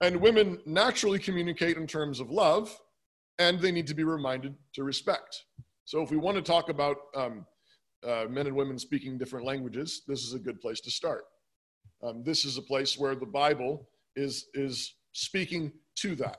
[0.00, 2.76] And women naturally communicate in terms of love,
[3.38, 5.44] and they need to be reminded to respect.
[5.84, 7.46] So if we want to talk about um,
[8.06, 11.24] uh, men and women speaking different languages, this is a good place to start.
[12.02, 16.38] Um, this is a place where the Bible is, is speaking to that.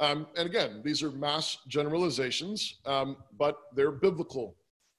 [0.00, 4.56] Um, and again, these are mass generalizations, um, but they're biblical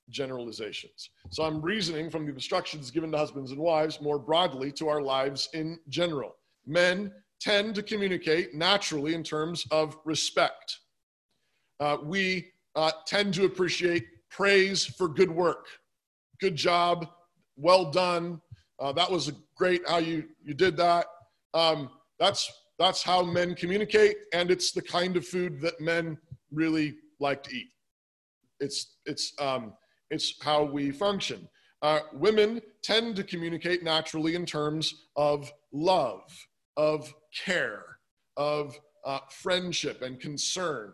[0.10, 1.10] generalizations.
[1.32, 5.02] So I'm reasoning from the instructions given to husbands and wives more broadly to our
[5.02, 6.36] lives in general.
[6.66, 10.80] Men tend to communicate naturally in terms of respect.
[11.80, 15.68] Uh, we uh, tend to appreciate praise for good work.
[16.40, 17.08] Good job,
[17.56, 18.42] well done.
[18.80, 21.06] Uh, that was great how you, you did that.
[21.54, 26.18] Um, that's, that's how men communicate, and it's the kind of food that men
[26.52, 27.70] really like to eat.
[28.60, 29.74] It's, it's, um,
[30.12, 31.48] it's how we function.
[31.82, 36.24] Uh, women tend to communicate naturally in terms of love,
[36.78, 37.14] of
[37.46, 37.98] care,
[38.38, 40.94] of uh, friendship and concern.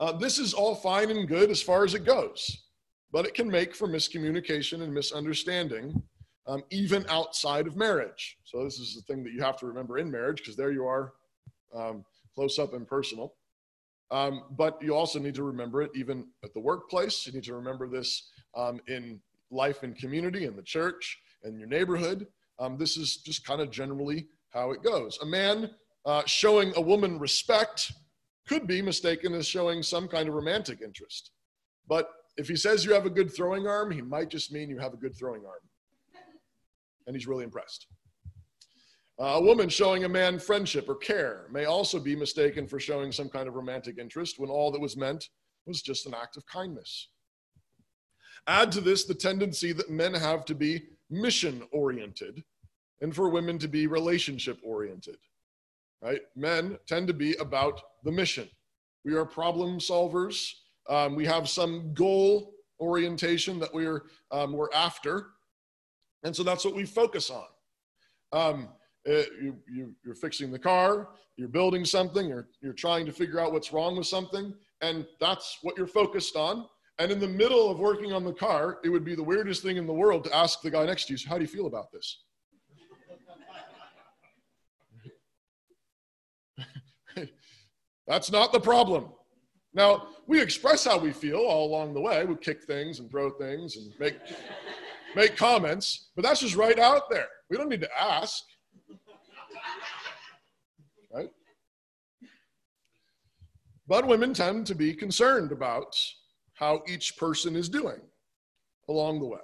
[0.00, 2.64] Uh, this is all fine and good as far as it goes,
[3.12, 6.02] but it can make for miscommunication and misunderstanding
[6.46, 8.36] um, even outside of marriage.
[8.44, 10.84] So, this is the thing that you have to remember in marriage because there you
[10.86, 11.12] are
[11.74, 12.04] um,
[12.34, 13.34] close up and personal.
[14.10, 17.26] Um, but you also need to remember it even at the workplace.
[17.26, 21.68] You need to remember this um, in life and community, in the church, in your
[21.68, 22.26] neighborhood.
[22.58, 25.18] Um, this is just kind of generally how it goes.
[25.22, 25.70] A man
[26.06, 27.92] uh, showing a woman respect
[28.46, 31.30] could be mistaken as showing some kind of romantic interest.
[31.88, 34.78] But if he says you have a good throwing arm, he might just mean you
[34.78, 35.60] have a good throwing arm.
[37.06, 37.86] And he's really impressed.
[39.20, 43.12] Uh, a woman showing a man friendship or care may also be mistaken for showing
[43.12, 45.28] some kind of romantic interest when all that was meant
[45.66, 47.08] was just an act of kindness.
[48.46, 52.42] Add to this the tendency that men have to be mission oriented
[53.00, 55.16] and for women to be relationship oriented.
[56.04, 56.20] Right?
[56.36, 58.46] Men tend to be about the mission.
[59.06, 60.50] We are problem solvers.
[60.88, 65.28] Um, we have some goal orientation that we're, um, we're after.
[66.22, 67.46] And so that's what we focus on.
[68.32, 68.68] Um,
[69.08, 73.38] uh, you, you, you're fixing the car, you're building something, you're, you're trying to figure
[73.38, 76.66] out what's wrong with something, and that's what you're focused on.
[76.98, 79.76] And in the middle of working on the car, it would be the weirdest thing
[79.76, 81.66] in the world to ask the guy next to you, so how do you feel
[81.66, 82.24] about this?
[88.06, 89.08] That's not the problem.
[89.72, 92.24] Now, we express how we feel all along the way.
[92.24, 94.16] We kick things and throw things and make,
[95.16, 97.26] make comments, but that's just right out there.
[97.50, 98.42] We don't need to ask.
[101.12, 101.30] Right?
[103.88, 105.96] But women tend to be concerned about
[106.54, 108.00] how each person is doing
[108.88, 109.38] along the way.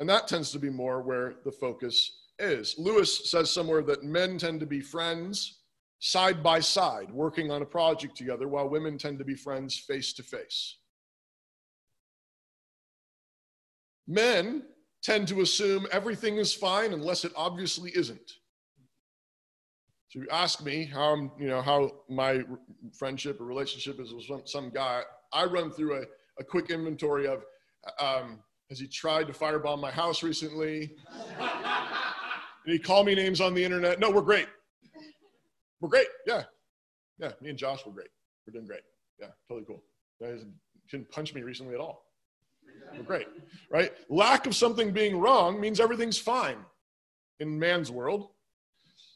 [0.00, 2.74] And that tends to be more where the focus is.
[2.78, 5.57] Lewis says somewhere that men tend to be friends
[6.00, 10.12] side by side, working on a project together, while women tend to be friends face
[10.14, 10.76] to face.
[14.06, 14.62] Men
[15.02, 18.32] tend to assume everything is fine unless it obviously isn't.
[20.08, 22.42] So you ask me how I'm, you know, how my
[22.98, 25.02] friendship or relationship is with some, some guy.
[25.32, 26.02] I run through a,
[26.38, 27.44] a quick inventory of,
[28.00, 28.38] um,
[28.70, 30.96] has he tried to firebomb my house recently?
[32.66, 34.00] Did he call me names on the internet?
[34.00, 34.46] No, we're great.
[35.80, 36.08] We're great.
[36.26, 36.44] Yeah.
[37.18, 37.32] Yeah.
[37.40, 38.08] Me and Josh were great.
[38.46, 38.82] We're doing great.
[39.20, 39.28] Yeah.
[39.48, 39.82] Totally cool.
[40.20, 40.44] Guys
[40.90, 42.04] didn't punch me recently at all.
[42.96, 43.26] We're great.
[43.70, 43.92] Right?
[44.08, 46.58] Lack of something being wrong means everything's fine
[47.40, 48.30] in man's world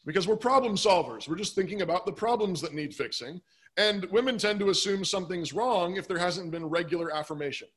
[0.05, 1.29] because we're problem solvers.
[1.29, 3.40] We're just thinking about the problems that need fixing.
[3.77, 7.69] And women tend to assume something's wrong if there hasn't been regular affirmation.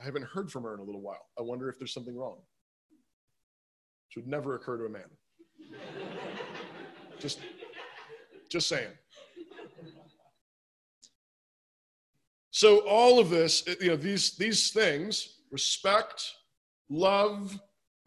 [0.00, 1.26] I haven't heard from her in a little while.
[1.38, 2.38] I wonder if there's something wrong.
[4.08, 5.02] Which would never occur to a man.
[7.20, 7.40] Just,
[8.50, 8.90] just saying.
[12.58, 16.28] So all of this, you know, these these things, respect,
[16.90, 17.56] love,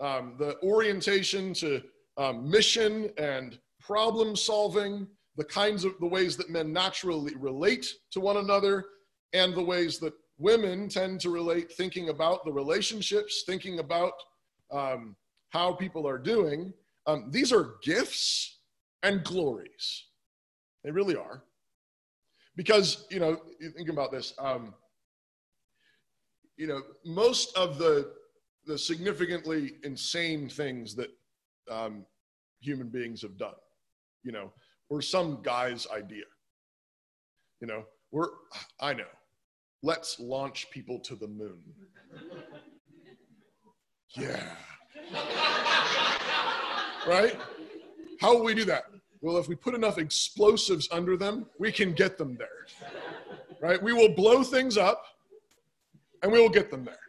[0.01, 1.81] um, the orientation to
[2.17, 5.07] um, mission and problem solving,
[5.37, 8.87] the kinds of the ways that men naturally relate to one another,
[9.31, 14.13] and the ways that women tend to relate, thinking about the relationships, thinking about
[14.69, 15.15] um,
[15.51, 16.73] how people are doing.
[17.07, 18.57] Um, these are gifts
[19.03, 20.05] and glories.
[20.83, 21.43] They really are.
[22.55, 24.33] because you know, you think about this.
[24.39, 24.73] Um,
[26.57, 28.13] you know, most of the
[28.65, 31.09] the significantly insane things that
[31.69, 32.05] um,
[32.59, 33.55] human beings have done,
[34.23, 34.51] you know,
[34.89, 36.25] were some guy's idea.
[37.61, 38.29] You know, we're
[38.79, 39.05] I know.
[39.83, 41.61] Let's launch people to the moon.
[44.15, 44.55] Yeah.
[47.07, 47.35] right?
[48.21, 48.83] How will we do that?
[49.21, 52.67] Well, if we put enough explosives under them, we can get them there.
[53.59, 53.81] Right?
[53.81, 55.03] We will blow things up
[56.21, 56.99] and we will get them there.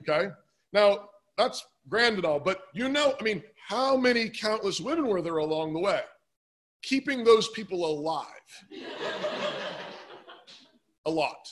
[0.00, 0.32] Okay?
[0.72, 5.20] Now, that's grand and all, but you know, I mean, how many countless women were
[5.20, 6.00] there along the way?
[6.82, 8.24] Keeping those people alive.
[11.04, 11.48] A lot.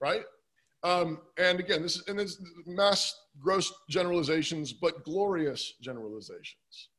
[0.00, 0.22] Right?
[0.84, 6.90] Um, and again, this is and this mass gross generalizations, but glorious generalizations.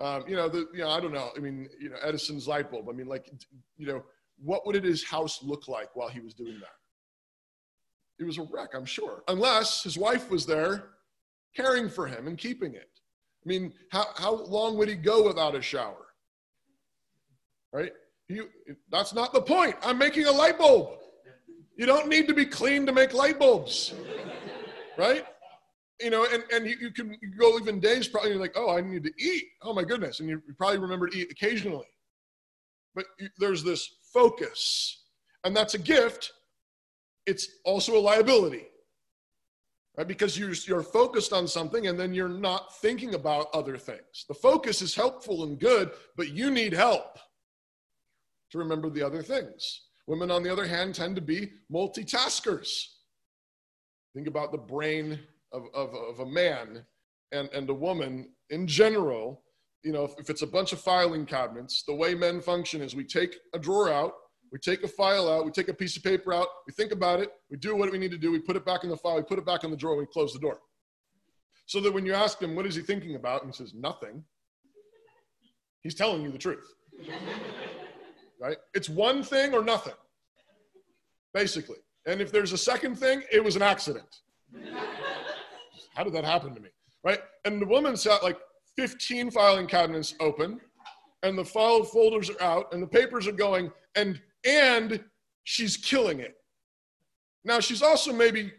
[0.00, 1.30] Um, you know, the, you know, I don't know.
[1.36, 2.88] I mean, you know, Edison's light bulb.
[2.88, 3.30] I mean, like,
[3.76, 4.04] you know,
[4.42, 6.76] what would his house look like while he was doing that?
[8.20, 10.90] It was a wreck, I'm sure, unless his wife was there
[11.56, 12.90] caring for him and keeping it.
[13.44, 16.06] I mean, how, how long would he go without a shower?
[17.72, 17.92] Right?
[18.28, 18.48] You,
[18.90, 19.76] that's not the point.
[19.82, 20.98] I'm making a light bulb.
[21.76, 23.94] You don't need to be clean to make light bulbs.
[24.96, 25.24] Right?
[26.00, 28.80] You know, and, and you, you can go even days probably you're like, oh, I
[28.80, 29.44] need to eat.
[29.62, 30.20] Oh my goodness.
[30.20, 31.86] And you probably remember to eat occasionally.
[32.94, 35.04] But you, there's this focus,
[35.44, 36.32] and that's a gift.
[37.26, 38.66] It's also a liability,
[39.96, 40.08] right?
[40.08, 44.24] Because you're, you're focused on something and then you're not thinking about other things.
[44.28, 47.18] The focus is helpful and good, but you need help
[48.50, 49.82] to remember the other things.
[50.06, 52.86] Women, on the other hand, tend to be multitaskers.
[54.14, 55.20] Think about the brain
[55.52, 56.84] of, of, of a man
[57.32, 59.42] and, and a woman in general,
[59.82, 62.94] you know, if, if it's a bunch of filing cabinets, the way men function is
[62.94, 64.14] we take a drawer out,
[64.50, 67.20] we take a file out, we take a piece of paper out, we think about
[67.20, 69.16] it, we do what we need to do, we put it back in the file,
[69.16, 70.58] we put it back in the drawer, we close the door.
[71.66, 73.42] So that when you ask him, what is he thinking about?
[73.42, 74.24] And he says, nothing.
[75.82, 76.72] He's telling you the truth.
[78.40, 78.56] right?
[78.74, 79.94] It's one thing or nothing,
[81.34, 81.78] basically.
[82.06, 84.20] And if there's a second thing, it was an accident.
[85.98, 86.68] How did that happen to me?
[87.02, 87.18] Right?
[87.44, 88.38] And the woman sat like
[88.76, 90.60] 15 filing cabinets open,
[91.24, 95.02] and the file folders are out, and the papers are going, and and
[95.42, 96.36] she's killing it.
[97.44, 98.52] Now she's also maybe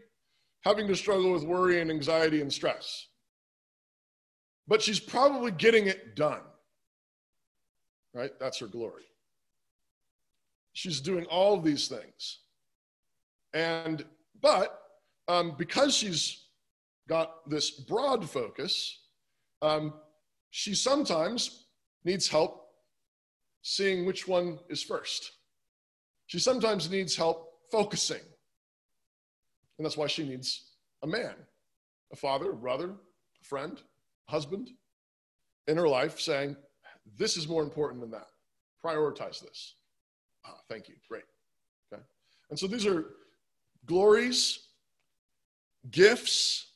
[0.65, 3.07] having to struggle with worry and anxiety and stress.
[4.67, 6.41] But she's probably getting it done.
[8.13, 8.31] Right?
[8.41, 9.03] That's her glory.
[10.73, 12.39] She's doing all these things.
[13.53, 14.03] And,
[14.41, 14.77] but
[15.29, 16.48] um, because she's
[17.09, 19.01] got this broad focus,
[19.61, 19.93] um,
[20.51, 21.65] she sometimes
[22.05, 22.67] needs help
[23.63, 25.31] seeing which one is first.
[26.27, 28.21] She sometimes needs help focusing.
[29.77, 31.33] And that's why she needs a man,
[32.13, 33.81] a father, a brother, a friend,
[34.27, 34.69] a husband
[35.67, 36.55] in her life saying,
[37.17, 38.27] This is more important than that.
[38.85, 39.75] Prioritize this.
[40.45, 40.95] Ah, thank you.
[41.09, 41.23] Great.
[41.91, 42.03] Okay.
[42.49, 43.05] And so these are
[43.85, 44.67] glories,
[45.91, 46.68] gifts,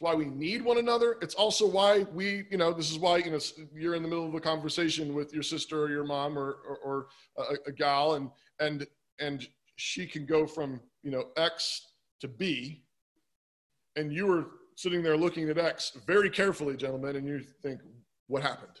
[0.00, 1.16] why we need one another.
[1.20, 3.38] It's also why we, you know, this is why, you know,
[3.74, 6.78] you're in the middle of a conversation with your sister or your mom or, or,
[6.82, 8.86] or a, a gal and, and,
[9.20, 11.88] and she can go from, you know, X
[12.20, 12.84] to B
[13.96, 17.80] and you were sitting there looking at X very carefully, gentlemen, and you think,
[18.28, 18.80] what happened?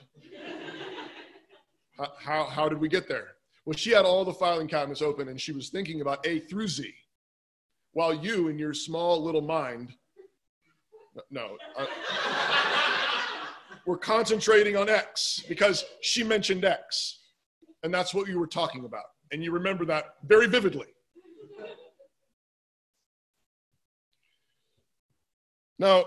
[1.98, 3.32] how, how, how did we get there?
[3.66, 6.68] Well, she had all the filing cabinets open and she was thinking about A through
[6.68, 6.92] Z,
[7.92, 9.94] while you, in your small little mind,
[11.30, 11.56] no.
[11.76, 11.86] Uh,
[13.86, 17.18] we're concentrating on X because she mentioned X.
[17.82, 19.04] And that's what you were talking about.
[19.32, 20.86] And you remember that very vividly.
[25.78, 26.04] Now,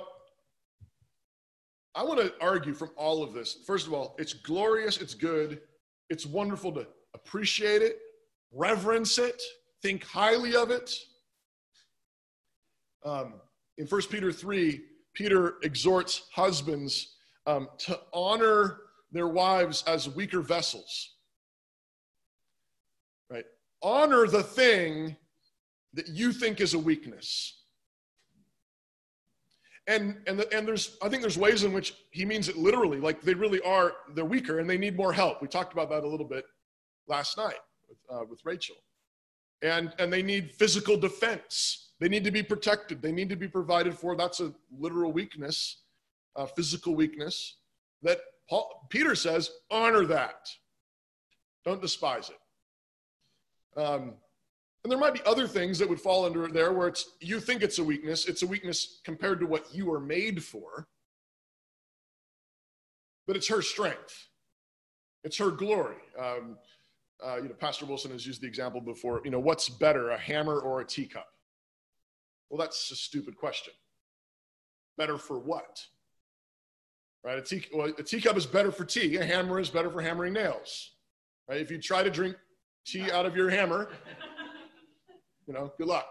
[1.96, 3.58] I want to argue from all of this.
[3.66, 5.60] First of all, it's glorious, it's good,
[6.10, 8.00] it's wonderful to appreciate it,
[8.54, 9.42] reverence it,
[9.82, 10.94] think highly of it.
[13.04, 13.36] Um,
[13.78, 14.82] in 1 Peter 3,
[15.16, 17.16] Peter exhorts husbands
[17.48, 21.16] um, to honor their wives as weaker vessels.
[23.30, 23.46] Right?
[23.82, 25.16] Honor the thing
[25.94, 27.62] that you think is a weakness.
[29.88, 33.00] And, and, the, and there's, I think there's ways in which he means it literally,
[33.00, 35.42] like they really are, they're weaker and they need more help.
[35.42, 36.44] We talked about that a little bit
[37.08, 38.76] last night with, uh, with Rachel.
[39.62, 43.02] And, and they need physical defense they need to be protected.
[43.02, 44.16] They need to be provided for.
[44.16, 45.84] That's a literal weakness,
[46.36, 47.58] a physical weakness.
[48.04, 50.50] That Paul, Peter says, honor that.
[51.64, 53.80] Don't despise it.
[53.80, 54.14] Um,
[54.84, 57.64] and there might be other things that would fall under there where it's you think
[57.64, 60.88] it's a weakness, it's a weakness compared to what you are made for.
[63.26, 64.28] But it's her strength.
[65.24, 65.96] It's her glory.
[66.20, 66.58] Um,
[67.24, 69.22] uh, you know, Pastor Wilson has used the example before.
[69.24, 71.28] You know, what's better, a hammer or a teacup?
[72.50, 73.74] Well, that's a stupid question.
[74.98, 75.84] Better for what?
[77.24, 77.38] Right?
[77.38, 79.18] A, tea, well, a teacup is better for tea.
[79.18, 80.92] A hammer is better for hammering nails.
[81.50, 81.60] Right?
[81.60, 82.36] If you try to drink
[82.86, 83.90] tea out of your hammer,
[85.48, 86.08] you know, good luck.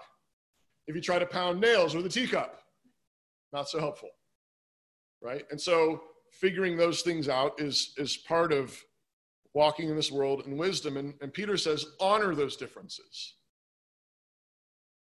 [0.86, 2.61] If you try to pound nails with a teacup,
[3.52, 4.11] not so helpful.
[5.22, 5.44] Right?
[5.50, 6.02] And so
[6.32, 8.78] figuring those things out is is part of
[9.55, 10.96] walking in this world in wisdom.
[10.96, 13.34] And, and Peter says, honor those differences.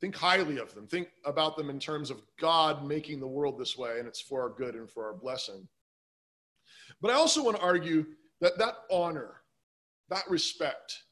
[0.01, 0.86] Think highly of them.
[0.86, 4.42] Think about them in terms of God making the world this way, and it's for
[4.42, 5.66] our good and for our blessing.
[7.01, 8.05] But I also want to argue
[8.40, 9.40] that that honor,
[10.11, 11.05] that respect,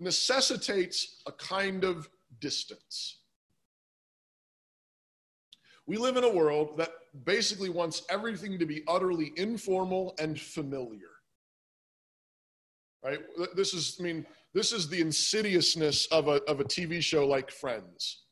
[0.00, 2.08] necessitates a kind of
[2.40, 3.18] distance.
[5.86, 6.90] We live in a world that
[7.24, 11.13] basically wants everything to be utterly informal and familiar.
[13.04, 13.20] Right?
[13.54, 17.50] This is, I mean, this is the insidiousness of a, of a TV show like
[17.50, 18.22] Friends.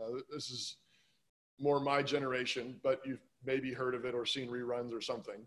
[0.00, 0.76] Uh, this is
[1.58, 5.46] more my generation, but you've maybe heard of it or seen reruns or something.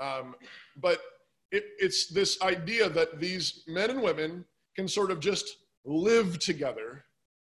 [0.00, 0.34] Um,
[0.76, 1.00] but
[1.50, 7.04] it, it's this idea that these men and women can sort of just live together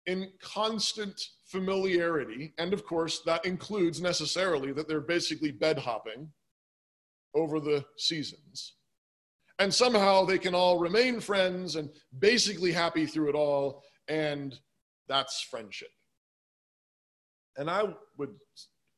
[0.06, 2.54] in constant familiarity.
[2.58, 6.28] And of course, that includes necessarily that they're basically bed hopping
[7.34, 8.74] over the seasons.
[9.62, 11.88] And somehow they can all remain friends and
[12.18, 13.84] basically happy through it all.
[14.08, 14.58] And
[15.06, 15.90] that's friendship.
[17.56, 17.84] And I
[18.18, 18.34] would,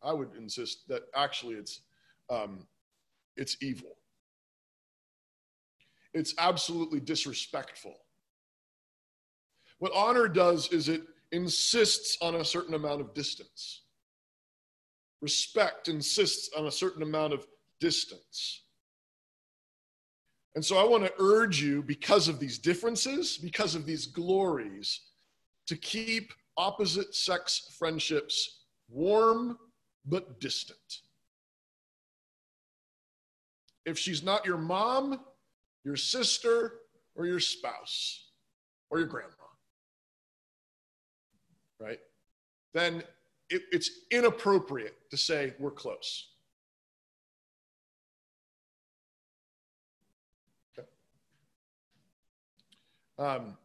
[0.02, 1.82] I would insist that actually it's,
[2.30, 2.66] um,
[3.36, 3.90] it's evil.
[6.14, 7.96] It's absolutely disrespectful.
[9.80, 13.82] What honor does is it insists on a certain amount of distance.
[15.20, 17.46] Respect insists on a certain amount of
[17.80, 18.63] distance.
[20.54, 25.00] And so I want to urge you, because of these differences, because of these glories,
[25.66, 29.58] to keep opposite sex friendships warm
[30.06, 31.00] but distant.
[33.84, 35.20] If she's not your mom,
[35.84, 36.74] your sister,
[37.16, 38.28] or your spouse,
[38.90, 39.30] or your grandma,
[41.80, 41.98] right?
[42.72, 43.02] Then
[43.50, 46.28] it, it's inappropriate to say we're close.
[53.18, 53.56] Um,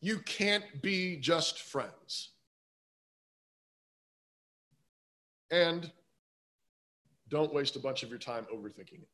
[0.00, 2.30] you can't be just friends.
[5.50, 5.90] And
[7.28, 9.08] don't waste a bunch of your time overthinking it.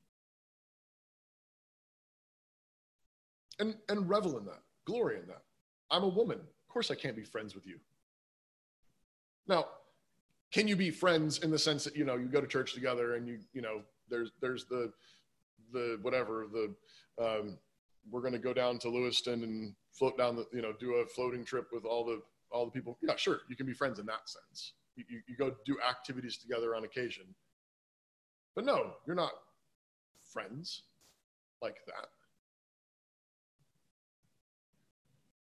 [3.58, 5.42] And, and revel in that, glory in that.
[5.90, 7.78] I'm a woman Of course I can't be friends with you.
[9.46, 9.66] Now,
[10.52, 13.14] can you be friends in the sense that you know you go to church together
[13.14, 14.92] and you you know there's there's the
[15.72, 16.74] the whatever the
[17.22, 17.58] um,
[18.10, 21.06] we're going to go down to Lewiston and float down the you know do a
[21.06, 22.98] floating trip with all the all the people.
[23.02, 24.72] Yeah sure you can be friends in that sense.
[24.96, 27.24] You, you, you go do activities together on occasion.
[28.54, 29.32] But no you're not
[30.32, 30.82] friends
[31.60, 32.08] like that.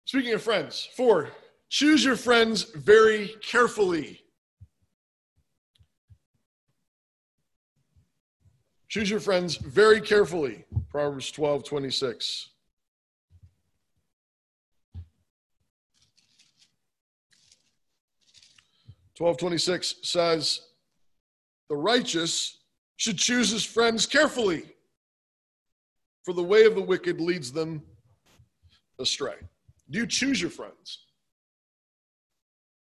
[0.05, 1.30] Speaking of friends, four,
[1.70, 4.22] choose your friends very carefully.
[8.98, 10.66] Choose your friends very carefully.
[10.89, 12.50] Proverbs 12, 26.
[19.14, 20.62] Twelve twenty six says,
[21.70, 22.58] "The righteous
[22.95, 24.76] should choose his friends carefully,
[26.26, 27.86] for the way of the wicked leads them
[28.98, 29.38] astray."
[29.91, 31.06] Do you choose your friends?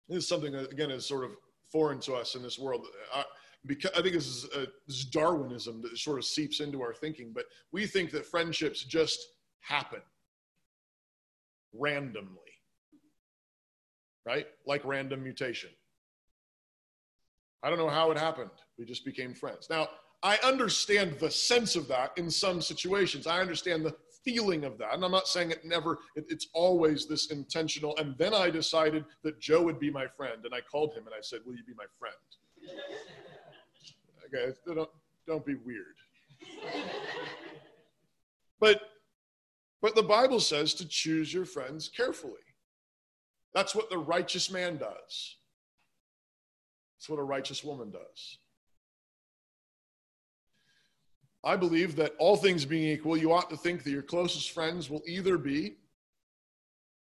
[0.07, 1.35] This is something again, is sort of
[1.69, 2.87] foreign to us in this world.
[3.65, 6.93] Because I think this is, a, this is Darwinism that sort of seeps into our
[6.93, 9.19] thinking, but we think that friendships just
[9.59, 10.01] happen
[11.73, 12.53] randomly,
[14.25, 14.47] right?
[14.65, 15.69] Like random mutation.
[17.61, 18.51] I don't know how it happened.
[18.77, 19.67] We just became friends.
[19.69, 19.89] Now,
[20.23, 23.27] I understand the sense of that in some situations.
[23.27, 24.93] I understand the feeling of that.
[24.93, 27.95] And I'm not saying it never, it, it's always this intentional.
[27.97, 30.43] And then I decided that Joe would be my friend.
[30.43, 32.15] And I called him and I said, Will you be my friend?
[34.33, 34.89] Okay, don't,
[35.27, 35.95] don't be weird.
[38.59, 38.81] but
[39.81, 42.33] but the Bible says to choose your friends carefully.
[43.53, 45.37] That's what the righteous man does.
[46.97, 48.37] That's what a righteous woman does.
[51.43, 54.89] I believe that all things being equal, you ought to think that your closest friends
[54.89, 55.77] will either be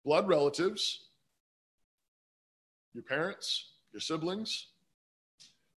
[0.04, 1.06] blood relatives,
[2.92, 4.66] your parents, your siblings,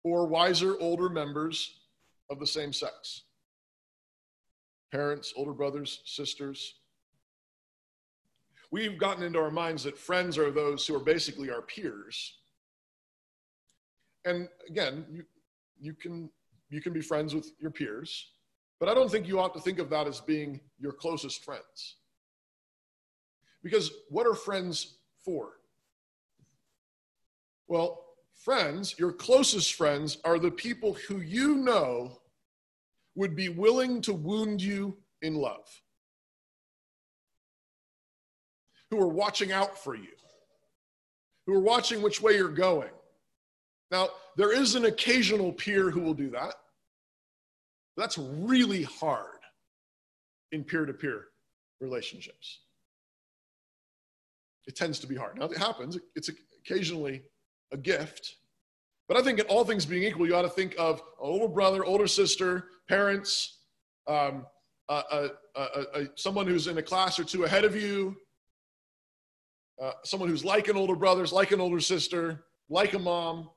[0.02, 1.74] or wiser, older members
[2.30, 3.22] of the same sex.
[4.92, 6.74] Parents, older brothers, sisters.
[8.70, 12.36] We've gotten into our minds that friends are those who are basically our peers.
[14.24, 15.24] And again, you,
[15.80, 16.30] you, can,
[16.70, 18.32] you can be friends with your peers,
[18.78, 21.96] but I don't think you ought to think of that as being your closest friends.
[23.62, 24.94] Because what are friends
[25.24, 25.50] for?
[27.68, 28.04] Well,
[28.44, 32.20] friends, your closest friends, are the people who you know
[33.14, 35.66] would be willing to wound you in love,
[38.90, 40.12] who are watching out for you,
[41.46, 42.90] who are watching which way you're going.
[43.90, 46.54] Now, there is an occasional peer who will do that.
[47.96, 49.40] That's really hard
[50.52, 51.26] in peer to peer
[51.80, 52.60] relationships.
[54.66, 55.38] It tends to be hard.
[55.38, 56.30] Now, it happens, it's
[56.64, 57.22] occasionally
[57.72, 58.36] a gift.
[59.08, 61.84] But I think in all things being equal, you ought to think of older brother,
[61.84, 63.58] older sister, parents,
[64.06, 64.46] um,
[64.88, 68.16] uh, uh, uh, someone who's in a class or two ahead of you,
[69.80, 73.50] uh, someone who's like an older brother, like an older sister, like a mom,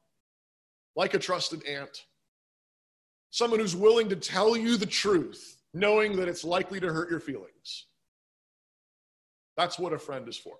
[0.95, 2.05] like a trusted aunt,
[3.31, 7.19] someone who's willing to tell you the truth, knowing that it's likely to hurt your
[7.19, 7.87] feelings.
[9.57, 10.55] That's what a friend is for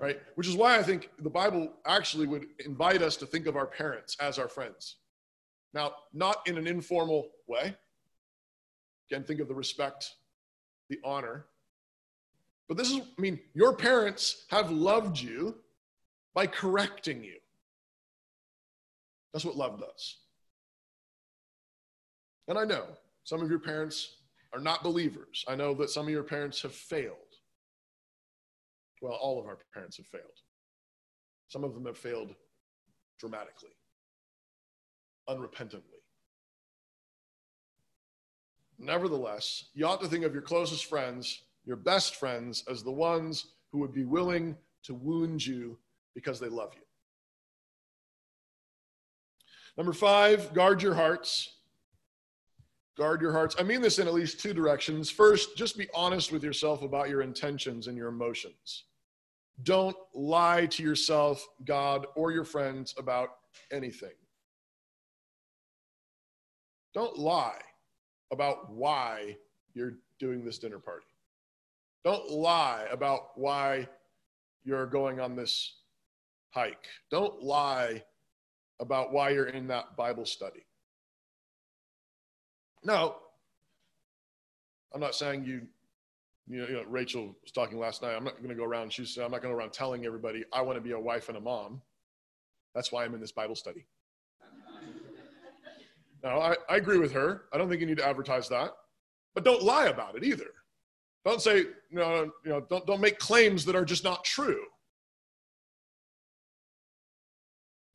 [0.00, 0.18] right?
[0.34, 3.66] Which is why I think the Bible actually would invite us to think of our
[3.66, 4.96] parents as our friends.
[5.74, 7.76] Now, not in an informal way.
[9.10, 10.14] Again, think of the respect,
[10.88, 11.46] the honor.
[12.66, 15.56] But this is, I mean, your parents have loved you
[16.34, 17.36] by correcting you.
[19.32, 20.16] That's what love does.
[22.48, 22.84] And I know
[23.24, 24.16] some of your parents
[24.52, 25.44] are not believers.
[25.46, 27.29] I know that some of your parents have failed.
[29.00, 30.24] Well, all of our parents have failed.
[31.48, 32.34] Some of them have failed
[33.18, 33.70] dramatically,
[35.28, 36.00] unrepentantly.
[38.78, 43.46] Nevertheless, you ought to think of your closest friends, your best friends, as the ones
[43.72, 45.78] who would be willing to wound you
[46.14, 46.82] because they love you.
[49.76, 51.56] Number five, guard your hearts.
[52.96, 53.56] Guard your hearts.
[53.58, 55.10] I mean this in at least two directions.
[55.10, 58.84] First, just be honest with yourself about your intentions and your emotions.
[59.62, 63.30] Don't lie to yourself, God, or your friends about
[63.72, 64.14] anything.
[66.94, 67.60] Don't lie
[68.32, 69.36] about why
[69.74, 71.06] you're doing this dinner party.
[72.04, 73.88] Don't lie about why
[74.64, 75.74] you're going on this
[76.50, 76.86] hike.
[77.10, 78.02] Don't lie
[78.80, 80.64] about why you're in that Bible study.
[82.82, 83.16] No,
[84.94, 85.66] I'm not saying you
[86.48, 88.14] you know, you know, Rachel was talking last night.
[88.14, 88.92] I'm not going to go around.
[88.92, 90.98] She said, I'm not going to go around telling everybody I want to be a
[90.98, 91.80] wife and a mom.
[92.74, 93.86] That's why I'm in this Bible study.
[96.24, 97.42] now, I, I agree with her.
[97.52, 98.72] I don't think you need to advertise that,
[99.34, 100.50] but don't lie about it either.
[101.24, 104.64] Don't say, you know, you know don't, don't make claims that are just not true.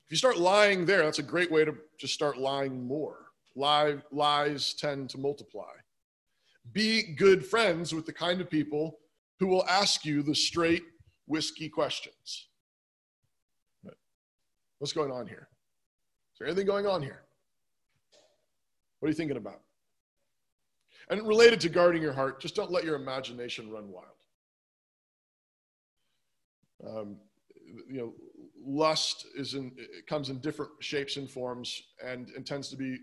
[0.05, 3.25] If you start lying there, that's a great way to just start lying more.
[3.55, 5.71] Lie, lies tend to multiply.
[6.71, 8.99] Be good friends with the kind of people
[9.39, 10.83] who will ask you the straight,
[11.27, 12.47] whiskey questions.
[14.79, 15.47] What's going on here?
[16.33, 17.23] Is there anything going on here?
[18.99, 19.61] What are you thinking about?
[21.09, 24.07] And related to guarding your heart, just don't let your imagination run wild.
[26.85, 27.17] Um,
[27.89, 28.13] you know,
[28.65, 32.97] lust is in, it comes in different shapes and forms and, and tends to be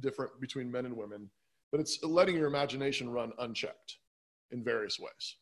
[0.00, 1.28] different between men and women
[1.70, 3.98] but it's letting your imagination run unchecked
[4.50, 5.36] in various ways.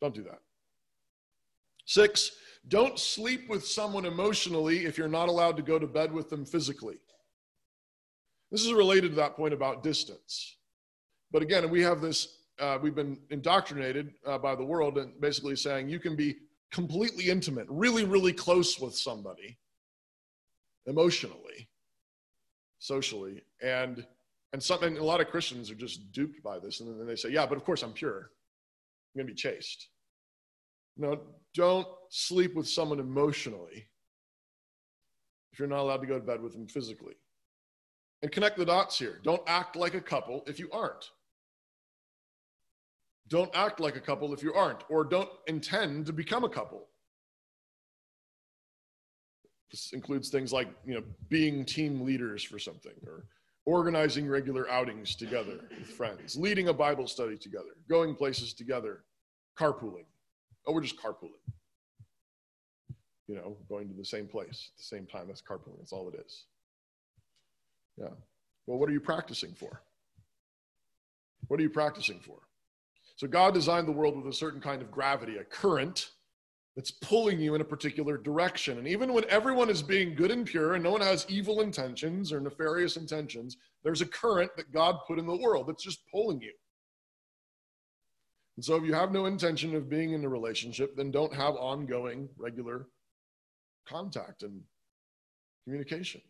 [0.00, 0.40] Don't do that.
[1.86, 2.32] Six,
[2.68, 6.44] don't sleep with someone emotionally if you're not allowed to go to bed with them
[6.44, 6.96] physically.
[8.50, 10.56] This is related to that point about distance.
[11.30, 15.56] But again, we have this, uh, we've been indoctrinated uh, by the world and basically
[15.56, 16.36] saying you can be
[16.70, 19.58] completely intimate, really, really close with somebody
[20.86, 21.68] emotionally
[22.84, 23.42] socially.
[23.62, 24.06] And
[24.52, 26.80] and something a lot of Christians are just duped by this.
[26.80, 28.30] And then they say, yeah, but of course I'm pure.
[29.14, 29.88] I'm gonna be chaste.
[30.96, 31.20] No,
[31.54, 33.88] don't sleep with someone emotionally
[35.52, 37.14] if you're not allowed to go to bed with them physically.
[38.22, 39.20] And connect the dots here.
[39.24, 41.10] Don't act like a couple if you aren't.
[43.28, 46.88] Don't act like a couple if you aren't, or don't intend to become a couple
[49.74, 53.24] this includes things like you know being team leaders for something or
[53.66, 59.02] organizing regular outings together with friends, leading a Bible study together, going places together,
[59.58, 60.04] carpooling.
[60.66, 61.42] Oh, we're just carpooling.
[63.26, 65.26] You know, going to the same place at the same time.
[65.26, 65.78] That's carpooling.
[65.78, 66.44] That's all it is.
[67.96, 68.14] Yeah.
[68.66, 69.82] Well, what are you practicing for?
[71.48, 72.38] What are you practicing for?
[73.16, 76.10] So, God designed the world with a certain kind of gravity, a current
[76.76, 78.78] that's pulling you in a particular direction.
[78.78, 82.32] And even when everyone is being good and pure and no one has evil intentions
[82.32, 86.40] or nefarious intentions, there's a current that God put in the world that's just pulling
[86.40, 86.52] you.
[88.56, 91.54] And so, if you have no intention of being in a relationship, then don't have
[91.56, 92.86] ongoing, regular
[93.86, 94.60] contact and
[95.64, 96.20] communication.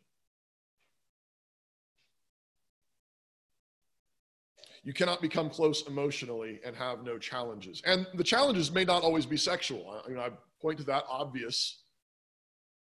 [4.84, 7.82] You cannot become close emotionally and have no challenges.
[7.86, 10.02] And the challenges may not always be sexual.
[10.06, 10.30] You know, I
[10.60, 11.84] point to that obvious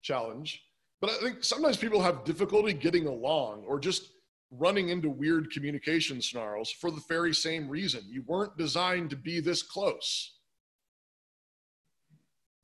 [0.03, 0.63] challenge.
[1.01, 4.11] But I think sometimes people have difficulty getting along or just
[4.51, 8.01] running into weird communication snarls for the very same reason.
[8.07, 10.37] You weren't designed to be this close.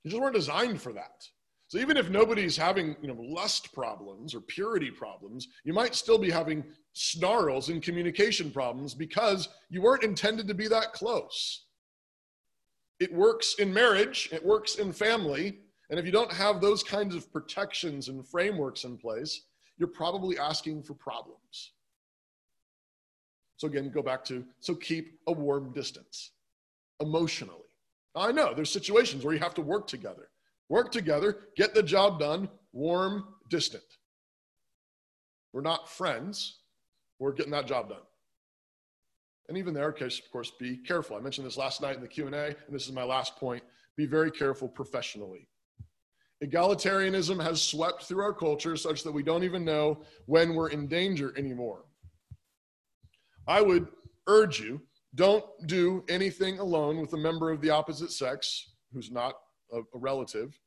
[0.03, 1.27] You just weren't designed for that.
[1.73, 6.19] So even if nobody's having, you know, lust problems or purity problems, you might still
[6.19, 6.63] be having
[6.93, 11.65] snarls and communication problems because you weren't intended to be that close.
[12.99, 17.15] It works in marriage, it works in family, and if you don't have those kinds
[17.15, 19.41] of protections and frameworks in place,
[19.79, 21.71] you're probably asking for problems.
[23.57, 26.33] So again, go back to so keep a warm distance
[26.99, 27.61] emotionally.
[28.15, 30.29] I know there's situations where you have to work together
[30.69, 33.83] work together, get the job done, warm, distant.
[35.51, 36.59] We're not friends,
[37.19, 38.01] we're getting that job done.
[39.49, 41.17] And even there, case, of course, be careful.
[41.17, 43.61] I mentioned this last night in the Q&A, and this is my last point.
[43.97, 45.47] Be very careful professionally.
[46.43, 50.87] Egalitarianism has swept through our culture such that we don't even know when we're in
[50.87, 51.85] danger anymore.
[53.47, 53.87] I would
[54.27, 54.81] urge you,
[55.15, 59.35] don't do anything alone with a member of the opposite sex who's not
[59.73, 60.57] a, a relative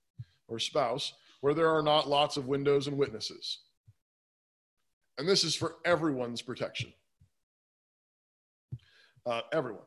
[0.48, 3.60] or spouse where there are not lots of windows and witnesses.
[5.18, 6.92] And this is for everyone's protection.
[9.24, 9.82] Uh, everyone.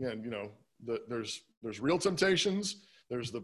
[0.00, 0.50] And, you know,
[0.84, 2.76] the, there's, there's real temptations,
[3.10, 3.42] there's the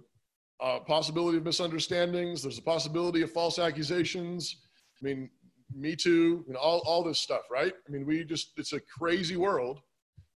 [0.61, 4.62] uh, possibility of misunderstandings, there's the possibility of false accusations.
[5.03, 5.29] I mean,
[5.75, 7.75] Me Too, and all, all this stuff, right?
[7.87, 9.81] I mean, we just, it's a crazy world.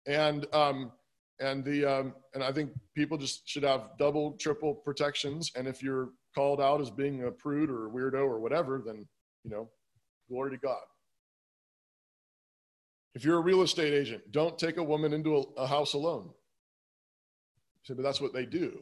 [0.07, 0.91] And um,
[1.39, 5.51] and the um, and I think people just should have double, triple protections.
[5.55, 9.07] And if you're called out as being a prude or a weirdo or whatever, then
[9.43, 9.69] you know,
[10.29, 10.81] glory to God.
[13.15, 16.29] If you're a real estate agent, don't take a woman into a, a house alone.
[17.83, 18.79] say, but that's what they do.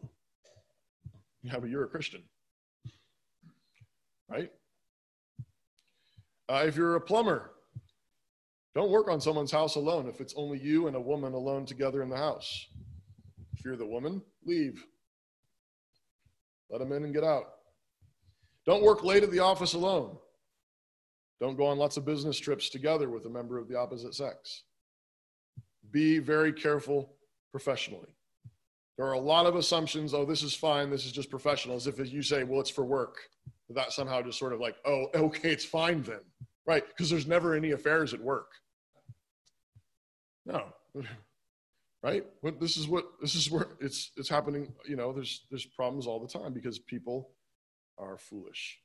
[1.43, 2.24] Yeah, but you're a Christian,
[4.30, 4.51] right?
[6.49, 7.51] Uh, if you're a plumber,
[8.76, 12.04] don't work on someone's house alone if it's only you and a woman alone together
[12.04, 12.68] in the house.
[13.54, 14.86] If you're the woman, leave.
[16.70, 17.46] Let them in and get out.
[18.66, 20.18] Don't work late at the office alone.
[21.40, 24.64] Don't go on lots of business trips together with a member of the opposite sex.
[25.92, 27.14] Be very careful
[27.52, 28.10] professionally.
[28.98, 30.14] There are a lot of assumptions.
[30.14, 30.90] Oh, this is fine.
[30.90, 31.76] This is just professional.
[31.76, 33.18] As if you say, well, it's for work.
[33.70, 36.22] That somehow just sort of like, oh, okay, it's fine then.
[36.66, 36.84] Right?
[36.88, 38.48] Because there's never any affairs at work.
[40.46, 40.66] No.
[42.04, 42.24] right?
[42.60, 44.72] This is what this is where it's it's happening.
[44.88, 47.32] You know, there's there's problems all the time because people
[47.98, 48.80] are foolish.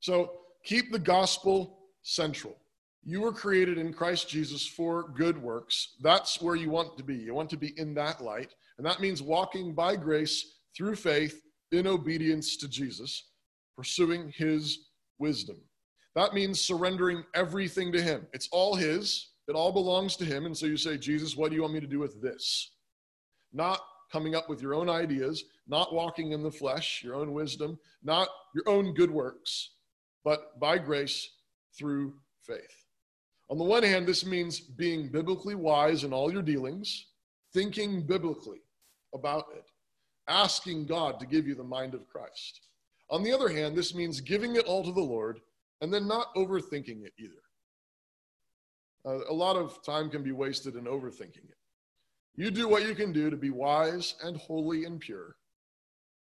[0.00, 0.32] So
[0.64, 2.56] keep the gospel central.
[3.02, 5.96] You were created in Christ Jesus for good works.
[6.02, 7.16] That's where you want to be.
[7.16, 8.54] You want to be in that light.
[8.76, 11.42] And that means walking by grace through faith
[11.72, 13.30] in obedience to Jesus,
[13.76, 15.56] pursuing his wisdom.
[16.14, 18.26] That means surrendering everything to him.
[18.32, 19.29] It's all his.
[19.50, 20.46] It all belongs to Him.
[20.46, 22.70] And so you say, Jesus, what do you want me to do with this?
[23.52, 23.80] Not
[24.12, 28.28] coming up with your own ideas, not walking in the flesh, your own wisdom, not
[28.54, 29.72] your own good works,
[30.24, 31.28] but by grace
[31.76, 32.14] through
[32.46, 32.84] faith.
[33.50, 37.06] On the one hand, this means being biblically wise in all your dealings,
[37.52, 38.60] thinking biblically
[39.14, 39.64] about it,
[40.28, 42.60] asking God to give you the mind of Christ.
[43.10, 45.40] On the other hand, this means giving it all to the Lord
[45.80, 47.42] and then not overthinking it either.
[49.06, 51.56] Uh, a lot of time can be wasted in overthinking it.
[52.36, 55.36] You do what you can do to be wise and holy and pure,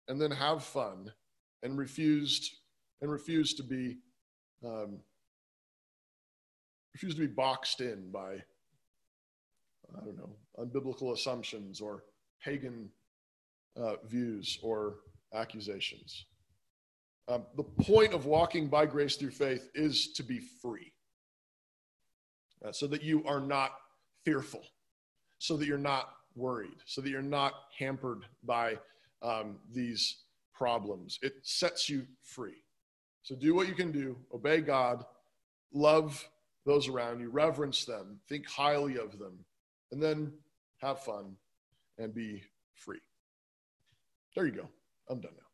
[0.09, 1.12] and then have fun
[1.62, 2.51] and refused
[3.01, 3.99] and refuse to be
[4.64, 4.99] um,
[6.95, 8.35] refuse to be boxed in by
[9.95, 12.05] I don't know unbiblical assumptions or
[12.43, 12.89] pagan
[13.77, 14.97] uh, views or
[15.35, 16.27] accusations.
[17.29, 20.93] Um, the point of walking by grace through faith is to be free.
[22.64, 23.72] Uh, so that you are not
[24.24, 24.62] fearful,
[25.38, 28.78] so that you're not worried, so that you're not hampered by
[29.22, 30.18] um, these
[30.54, 31.18] problems.
[31.22, 32.62] It sets you free.
[33.22, 35.04] So do what you can do, obey God,
[35.72, 36.28] love
[36.64, 39.44] those around you, reverence them, think highly of them,
[39.92, 40.32] and then
[40.78, 41.36] have fun
[41.98, 42.42] and be
[42.74, 43.00] free.
[44.34, 44.68] There you go.
[45.09, 45.45] I'm done now.